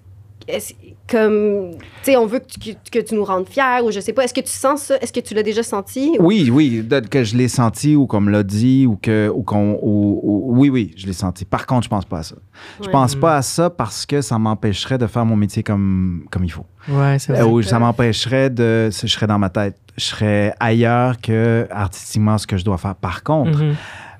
[1.11, 4.01] comme, tu sais, on veut que tu, que, que tu nous rendes fiers, ou je
[4.01, 4.97] sais pas, est-ce que tu sens ça?
[5.01, 6.17] Est-ce que tu l'as déjà senti?
[6.21, 9.79] Oui, oui, que je l'ai senti ou qu'on me l'a dit ou que ou qu'on
[9.83, 11.45] ou- ou- oui oui, je l'ai senti.
[11.45, 12.37] Par contre, je pense pas à ça.
[12.81, 12.93] Je Ouais.
[12.93, 16.51] pense pas à ça parce que ça m'empêcherait de faire mon métier comme comme il
[16.53, 16.67] faut.
[16.89, 17.43] Ouais, c'est vrai.
[17.43, 22.39] Euh, ou ça m'empêcherait de je serais dans ma tête, je serais ailleurs que artistiquement
[22.39, 22.95] ce que je dois faire.
[22.95, 23.75] Par contre, Mhm.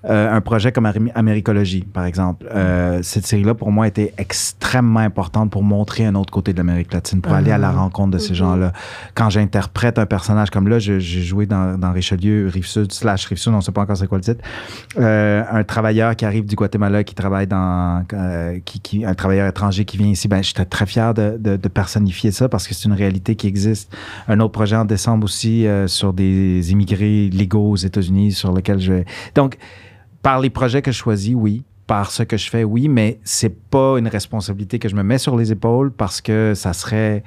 [0.09, 2.47] Euh, un projet comme Amé- Américologie, par exemple.
[2.53, 6.93] Euh, cette série-là, pour moi, était extrêmement importante pour montrer un autre côté de l'Amérique
[6.93, 8.35] latine, pour aller à la rencontre de ces Mhm.
[8.37, 8.73] gens-là.
[9.15, 13.57] Quand j'interprète un personnage comme là, j'ai joué dans, dans Richelieu, Rive-Sud, slash Rive-Sud, on
[13.57, 14.43] ne sait pas encore c'est quoi le titre,
[14.99, 18.05] euh, un travailleur qui arrive du Guatemala, qui travaille dans...
[18.13, 21.57] euh, qui, qui- un travailleur étranger qui vient ici, ben, j'étais très fier de, de-
[21.57, 23.95] de personnifier ça parce que c'est une réalité qui existe.
[24.29, 28.79] Un autre projet en décembre aussi euh, sur des immigrés légaux aux États-Unis sur lequel
[28.81, 29.05] je vais...
[29.35, 29.57] Donc,
[30.23, 31.65] par les projets que je choisis, oui.
[31.87, 35.19] Par ce que je fais, oui, mais c'est pas une responsabilité que je me mets
[35.19, 37.23] sur les épaules parce que ça serait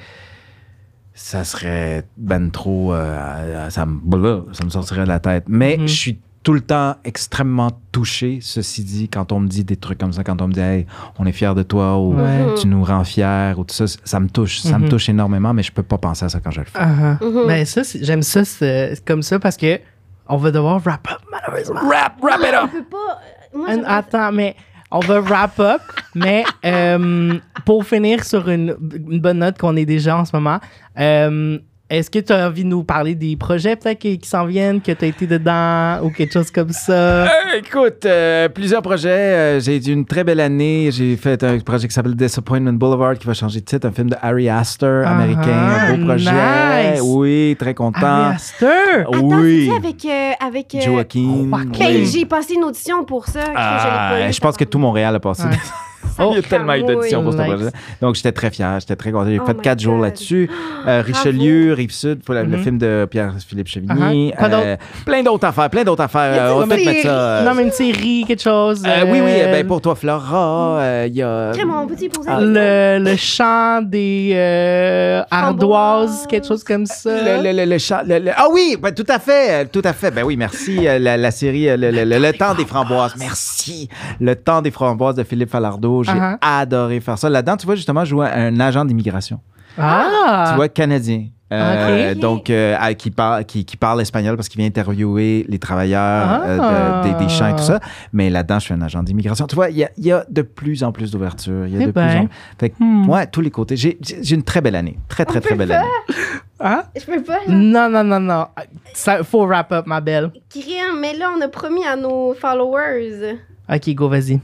[1.13, 5.45] ça serait ben trop euh, ça me ça me sortirait de la tête.
[5.47, 5.87] Mais Mhm.
[5.87, 9.97] je suis tout le temps extrêmement touché, ceci dit, quand on me dit des trucs
[9.97, 10.85] comme ça, quand on me dit hey,
[11.17, 12.53] on est fier de toi ou Ouais.
[12.59, 14.89] tu nous rends fiers ou tout ça, ça me touche, ça me Mhm.
[14.89, 16.85] touche énormément, mais je peux pas penser à ça quand je le fais.
[16.85, 17.47] Mhm.
[17.47, 19.79] Ben ça, c'est- j'aime ça c'est comme ça parce que
[20.27, 21.81] on va devoir wrap up malheureusement.
[21.87, 22.71] Wrap, wrap it On up!
[22.71, 23.19] peut pas.
[23.53, 24.55] euh, Moi, attends, mais
[24.91, 25.81] on va wrap up.
[26.15, 28.75] mais euh, pour finir sur une,
[29.09, 30.59] une bonne note qu'on est déjà en ce moment,
[30.99, 31.57] euh,
[31.89, 34.81] est-ce que tu as envie de nous parler des projets peut-être qui, qui s'en viennent,
[34.81, 36.93] que tu as été dedans ou quelque chose comme ça?
[36.93, 37.27] Euh,
[37.57, 39.09] écoute, euh, plusieurs projets.
[39.09, 40.89] Euh, j'ai eu une très belle année.
[40.91, 44.09] J'ai fait un projet qui s'appelle Disappointment Boulevard qui va changer de titre, un film
[44.09, 45.51] de Harry Astor, Ah, américain.
[45.89, 46.31] Un beau projet.
[46.31, 47.01] nice.
[47.03, 48.31] Oui, très content.
[48.31, 49.01] Aster!
[49.01, 49.69] Attends, oui.
[49.69, 50.05] c'est-tu avec.
[50.05, 51.47] euh, avec euh, Joaquin.
[51.49, 51.85] Joaquin.
[51.87, 52.05] Oui.
[52.07, 53.41] j'ai passé une audition pour ça.
[53.41, 55.43] que Ah, je l'ai pas eu, je pense que tout Montréal a passé.
[55.43, 55.49] Ouais.
[56.17, 57.47] Ça Il y a me tellement eu d'auditions pour ce Nice.
[57.47, 57.69] projet.
[58.01, 59.29] Donc, j'étais très fier, j'étais très content.
[59.29, 60.49] J'ai Oh fait quatre jours là-dessus.
[60.87, 62.63] Euh, Richelieu, Rive-Sud, pour la- le Mhm.
[62.63, 64.31] film de Pierre-Philippe Chevigny.
[64.31, 64.53] Uh-huh.
[64.53, 66.41] Euh, plein d'autres affaires, plein d'autres affaires.
[66.51, 67.09] Euh, on peut-être mettre ça.
[67.09, 68.83] euh, non, mais une série, quelque chose.
[68.85, 71.51] euh, oui, oui, euh, ben, pour toi, Flora, euh, il y a.
[71.51, 71.85] Vraiment,
[72.27, 77.09] Ah, le, le chant des euh, ardoises, quelque chose comme ça.
[77.09, 79.93] Le, le, le, le chat- le- le- Ah oui, ben, tout à fait, tout à
[79.93, 80.11] fait.
[80.11, 80.81] Ben oui, merci.
[80.83, 83.15] La, la série Le, le- le- Le temps des framboises.
[83.17, 83.89] Merci.
[84.19, 85.94] Le temps des framboises de Philippe Falardeau.
[86.03, 86.37] J'ai Uh-huh.
[86.41, 87.29] adoré faire ça.
[87.29, 89.39] Là-dedans, tu vois, justement, je jouais un agent d'immigration.
[89.77, 90.47] Ah!
[90.49, 91.25] Tu vois, canadien.
[91.53, 92.15] Euh.
[92.15, 96.41] Donc, euh, qui, parle, qui, qui parle espagnol parce qu'il vient interviewer les travailleurs Ah.
[96.43, 97.79] euh, de- des, des champs et tout ça.
[98.11, 99.45] Mais là-dedans, je suis un agent d'immigration.
[99.45, 101.67] Tu vois, il y a, il y a de plus en plus d'ouverture.
[101.67, 102.07] Il y a Eh de ben.
[102.07, 102.27] plus en
[102.59, 103.07] Fait que, Hmm.
[103.09, 103.75] ouais, tous les côtés.
[103.77, 104.97] J'ai j'ai une très belle année.
[105.07, 105.81] Très, très, On très belle faire?
[105.81, 106.15] année.
[106.61, 106.83] Hein?
[106.99, 107.53] Je peux pas, là?
[107.53, 108.47] Non, non, non, non.
[108.93, 110.31] Ça, faut wrap up, ma belle.
[110.49, 113.37] Kyrian, mais là, on a promis à nos followers.
[113.71, 114.39] Ok, go, vas-y.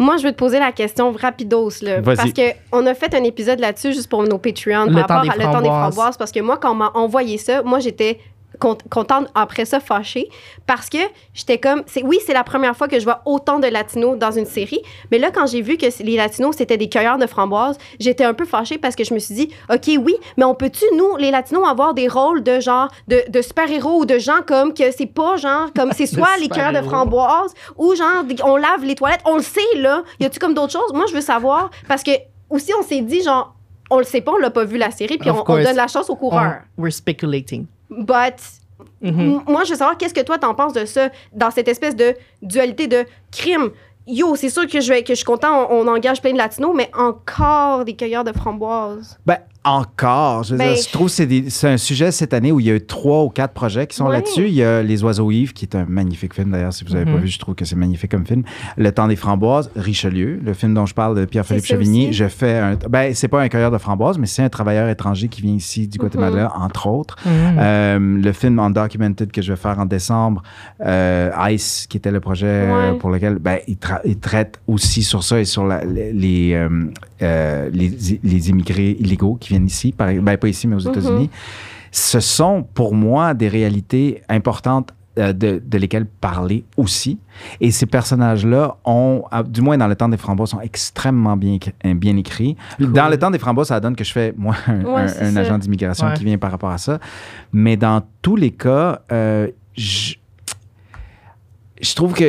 [0.00, 2.00] Moi, je vais te poser la question rapidos, là.
[2.00, 2.16] Vas-y.
[2.16, 5.22] Parce qu'on a fait un épisode là-dessus juste pour nos Patreons Le par temps rapport
[5.22, 6.16] des à le temps des framboises.
[6.16, 8.18] Parce que moi, quand on m'a envoyé ça, moi, j'étais
[8.58, 10.28] contente, après ça, fâchée.
[10.66, 10.98] Parce que
[11.34, 14.32] j'étais comme, c'est, oui, c'est la première fois que je vois autant de latinos dans
[14.32, 14.80] une série.
[15.10, 18.34] Mais là, quand j'ai vu que les latinos, c'était des cueilleurs de framboises, j'étais un
[18.34, 21.30] peu fâchée parce que je me suis dit, OK, oui, mais on peut-tu, nous, les
[21.30, 25.06] latinos, avoir des rôles de genre, de, de super-héros ou de gens comme que c'est
[25.06, 29.22] pas genre, comme c'est soit les cueilleurs de framboises ou genre, on lave les toilettes.
[29.24, 30.02] On le sait, là.
[30.18, 30.92] Y a-tu comme d'autres choses?
[30.92, 32.12] Moi, je veux savoir parce que
[32.48, 33.54] aussi, on s'est dit, genre,
[33.90, 36.08] on le sait pas, on l'a pas vu la série, puis on, donne la chance
[36.10, 36.60] aux coureurs.
[36.78, 37.66] On- we're speculating.
[37.90, 38.36] But
[39.02, 39.20] Mhm.
[39.20, 41.94] M- Moi, je veux savoir qu'est-ce que toi t'en penses de ça, dans cette espèce
[41.94, 43.70] de dualité de crime?
[44.06, 46.72] Yo, c'est sûr que je, que je suis content, on, on engage plein de latinos,
[46.74, 49.18] mais encore des cueilleurs de framboises.
[49.26, 50.42] Ben, encore.
[50.44, 52.70] Je, veux Ben, dire, je trouve que c'est un sujet cette année où il y
[52.70, 54.46] a eu trois ou quatre projets qui sont là-dessus.
[54.48, 56.72] Il y a Les Oiseaux Yves, qui est un magnifique film d'ailleurs.
[56.72, 58.42] Si vous n'avez pas vu, je trouve que c'est magnifique comme film.
[58.76, 62.04] Le Temps des framboises, Richelieu, le film dont je parle de Pierre-Philippe Chevigny.
[62.08, 62.12] aussi.
[62.14, 62.74] Je fais un.
[62.88, 65.86] Ben, c'est pas un cueilleur de framboises, mais c'est un travailleur étranger qui vient ici
[65.88, 66.62] du Guatemala, Mhm.
[66.62, 67.16] entre autres.
[67.26, 67.56] Mhm.
[67.58, 70.42] Euh, le film Undocumented que je vais faire en décembre,
[70.84, 72.98] euh, Ice, qui était le projet euh, Ouais.
[72.98, 76.68] pour lequel ben, il, tra- il traite aussi sur ça et sur la- les, les,
[77.22, 77.92] euh, les,
[78.22, 80.90] les immigrés illégaux qui viennent ici, par, ben, pas ici, mais aux Mhm.
[80.90, 81.30] États-Unis.
[81.92, 87.18] Ce sont pour moi des réalités importantes euh, de, de lesquelles parler aussi.
[87.60, 91.58] Et ces personnages-là ont, ah, du moins dans le temps des framboises, sont extrêmement bien,
[91.84, 92.56] euh, bien écrits.
[92.78, 95.24] Dans le temps des framboises, ça donne que je fais, moi, un, Ouais, un- c'est
[95.24, 95.40] un ça.
[95.40, 96.14] agent d'immigration Ouais.
[96.14, 97.00] qui vient par rapport à ça.
[97.52, 100.14] Mais dans tous les cas, euh, je,
[101.82, 102.24] je trouve que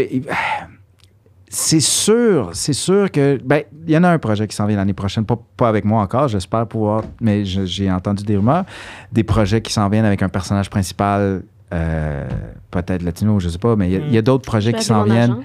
[1.54, 4.78] c'est sûr, c'est sûr que ben il y en a un projet qui s'en vient
[4.78, 8.64] l'année prochaine, pas, pas avec moi encore, j'espère pouvoir, mais j'ai entendu des rumeurs,
[9.12, 11.44] des projets qui s'en viennent avec un personnage principal.
[11.74, 12.28] euh,
[12.70, 15.38] peut-être latino, je sais pas, mais il y a- d'autres projets Je qui s'en viennent,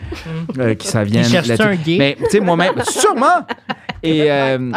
[0.58, 1.24] euh, qui s'en viennent.
[1.98, 3.46] Mais tu sais, moi-même, sûrement.
[4.02, 4.72] Et euh,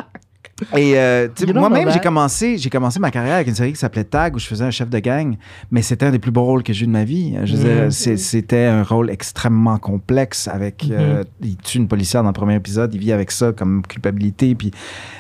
[0.75, 4.35] et euh, moi-même, j'ai commencé, j'ai commencé ma carrière avec une série qui s'appelait Tag
[4.35, 5.35] où je faisais un chef de gang,
[5.71, 7.31] mais c'était un des plus beaux rôles que j'ai eu de ma vie.
[7.37, 7.91] Mm.
[7.91, 12.55] c'est- c'était un rôle extrêmement complexe avec euh, il tue une policière dans le premier
[12.55, 14.71] épisode, il vit avec ça comme culpabilité, puis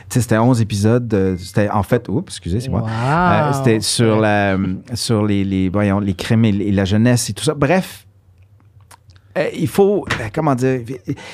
[0.09, 1.13] c'était 11 épisodes.
[1.13, 2.81] euh, C'était en fait, oups, excusez, c'est moi.
[2.81, 2.87] Wow.
[2.89, 4.57] Euh, c'était sur la
[4.93, 7.53] sur les, les voyons les crimes et, et la jeunesse et tout ça.
[7.53, 8.05] Bref,
[9.53, 10.81] il faut, euh, comment dire,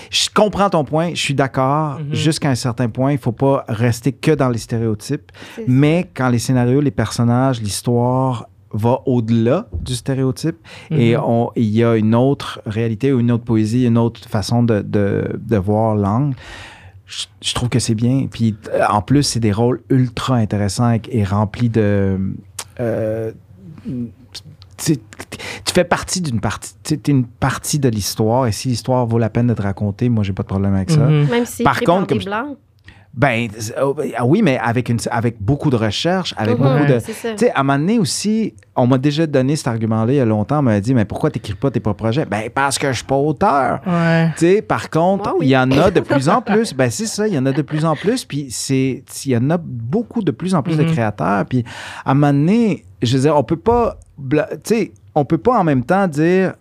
[0.09, 2.13] je comprends ton point, je suis d'accord, Mhm.
[2.13, 5.31] jusqu'à un certain point, il faut pas rester que dans les stéréotypes,
[5.67, 10.57] mais quand les scénarios, les personnages, l'histoire va au-delà du stéréotype
[10.91, 11.23] et Mhm.
[11.25, 15.39] on- il y a une autre réalité, une autre poésie, une autre façon de, de,
[15.39, 16.35] de voir l'angle.
[17.07, 18.27] Je, je trouve que c'est bien.
[18.29, 22.17] Puis euh, en plus, c'est des rôles ultra intéressants et, et remplis de.
[22.79, 23.31] euh,
[24.77, 24.97] tu
[25.65, 29.17] tu fais partie d'une partie, tu es une partie de l'histoire et si l'histoire vaut
[29.17, 31.05] la peine d'être racontée, moi j'ai pas de problème avec ça.
[31.07, 31.27] Mhm.
[31.29, 32.57] Même si Par contre, des comme blancs.
[33.17, 33.47] Ben
[33.77, 37.13] euh, ah oui, mais avec une avec beaucoup de recherche, avec Mhm, beaucoup de C'est
[37.13, 37.31] ça.
[37.31, 40.19] tu sais, à un moment donné aussi, on m'a déjà donné cet argument-là il y
[40.19, 40.59] a longtemps.
[40.59, 42.25] On m'a dit, mais pourquoi t'écris pas tes propres projets?
[42.25, 43.79] Ben, parce que je suis pas auteur.
[43.87, 44.31] Ouais.
[44.37, 45.45] Tu sais, par contre, oui.
[45.45, 46.73] il y en a de plus en plus.
[46.73, 48.25] Ben, c'est ça, il y en a de plus en plus.
[48.25, 50.85] Puis, c'est, il y en a beaucoup de plus en plus Mhm.
[50.85, 51.45] de créateurs.
[51.45, 51.63] Puis,
[52.03, 53.97] à un moment donné, je veux dire, on peut pas,
[54.29, 56.55] tu sais, on peut pas en même temps dire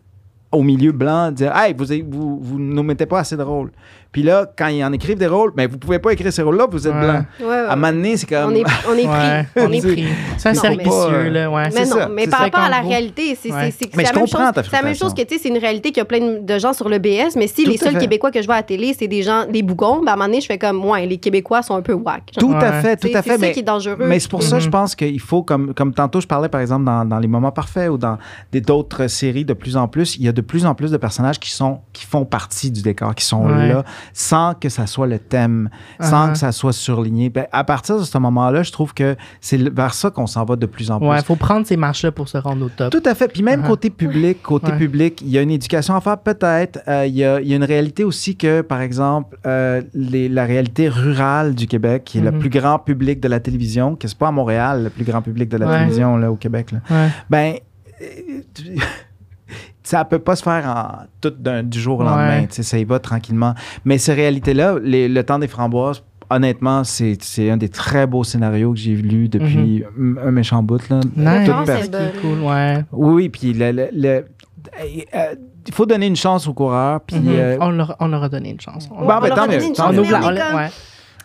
[0.53, 3.73] au milieu blanc, dire, hey, vous, vous, vous nous mettez pas assez de rôles.
[4.15, 6.69] Puis là, quand ils en écrivent des rôles, ben, vous pouvez pas écrire ces rôles-là,
[6.71, 7.01] vous êtes Ouais.
[7.01, 7.25] blanc.
[7.41, 8.53] Ouais, ouais, À un moment donné, c'est comme.
[8.53, 9.61] on est, on est pris.
[9.67, 10.05] On est c'est- pris.
[10.39, 11.65] C'est un cercle mais- vicieux, là, ouais.
[11.65, 12.45] Mais C'est non, ça, mais c'est par ça.
[12.45, 14.65] rapport à la réalité, c'est c'est- c'est- c'est la même comprends chose.
[14.71, 16.59] C'est la même chose que, tu sais, c'est une réalité qu'il y a plein de
[16.61, 17.99] gens sur le BS, mais si Tout les seuls fait.
[17.99, 20.17] Québécois que je vois à la télé, c'est des gens, des bougons, ben à un
[20.17, 22.31] moment donné, je fais comme, ouais, les Québécois sont un peu whack.
[22.39, 23.35] Tout à fait, tout C'est à c'est fait.
[23.37, 23.97] ça Mais, qui est dangereux.
[24.07, 24.63] mais c'est pour ça, Mhm.
[24.63, 27.91] je pense qu'il faut, comme, comme tantôt, je parlais par exemple dans, Les Moments Parfaits
[27.91, 28.17] ou dans
[28.53, 30.97] des- d'autres séries de plus en plus, il y a de plus en plus de
[30.97, 33.83] personnages qui, sont, qui font partie du décor, qui sont là,
[34.13, 36.33] sans que ça soit le thème, sans Uh-huh.
[36.33, 37.29] que ça soit surligné.
[37.31, 40.57] Ben, à partir de ce moment-là, je trouve que c'est vers ça qu'on s'en va
[40.57, 41.09] de plus en plus.
[41.09, 42.91] Ouais, faut prendre ces marches-là pour se rendre au top.
[42.91, 43.29] Tout à fait.
[43.29, 43.67] Puis même Uh-huh.
[43.69, 44.79] côté public, côté Ouais.
[44.79, 46.81] public, il y a une éducation à faire peut-être.
[46.89, 50.29] Euh, il, y a, il y a une réalité aussi que, par exemple, euh, les-
[50.29, 52.39] la réalité rurale du Québec, qui est le Mhm.
[52.39, 55.49] plus grand public de la télévision, que c'est pas à Montréal, le plus grand public
[55.49, 55.79] de la Ouais.
[55.79, 56.79] télévision là, au Québec, là,
[57.31, 57.55] ben
[58.03, 58.41] euh,
[59.85, 62.47] ça peut pas se faire en, tout d'un- du jour au lendemain.
[62.51, 63.55] Ça y va tranquillement.
[63.85, 68.73] Mais ces réalités-là, le temps des framboises, honnêtement, c'est c'est un des très beaux scénarios
[68.73, 69.85] que j'ai lu depuis
[70.25, 70.89] un méchant bout.
[70.89, 71.01] Là.
[71.15, 71.49] Nice.
[72.23, 72.85] Cool, ouais.
[72.93, 74.25] oui, oui, puis le, le- le-
[75.15, 75.35] euh,
[75.67, 77.01] il faut donner une chance aux coureurs.
[77.03, 77.29] Puis, Mhm.
[77.29, 78.89] euh, on, leur, on leur a donné une chance.
[78.91, 80.03] On- On Bon, ben, leur tant a donné mieux, une tant mieux.
[80.03, 80.57] mais comme-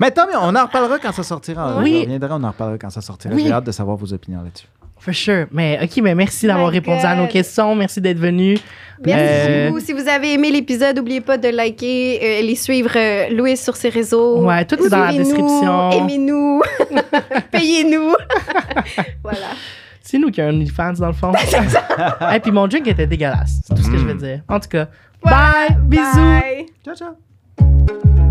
[0.02, 0.12] ouais.
[0.12, 1.80] Tant mieux, on en reparlera quand ça sortira.
[1.82, 1.98] Oui.
[2.00, 3.34] On reviendra, on en reparlera quand ça sortira.
[3.34, 3.44] Oui.
[3.46, 4.68] J'ai hâte de savoir vos opinions là-dessus.
[5.00, 5.46] For sure.
[5.52, 7.74] Mais OK, mais merci d'avoir répondu à nos questions.
[7.76, 8.58] Merci d'être venu.
[9.06, 9.80] Merci Euh, beaucoup.
[9.80, 13.78] Si vous avez aimé l'épisode, n'oubliez pas de liker, euh, les suivre euh, Louis sur
[13.78, 14.44] ses réseaux.
[14.46, 15.92] Ouais, tout est dans la description.
[15.92, 16.62] Aimez-nous,
[17.52, 18.14] payez-nous.
[19.24, 19.48] voilà.
[20.02, 21.32] C'est nous qui avons OnlyFans, dans le fond.
[22.36, 23.62] Et puis mon drink était dégueulasse.
[23.66, 24.42] C'est tout ce que je veux dire.
[24.50, 24.88] En tout cas,
[25.24, 25.78] bye!
[25.84, 26.02] Bisous!
[26.16, 26.66] Bye.
[26.84, 28.29] Ciao, ciao.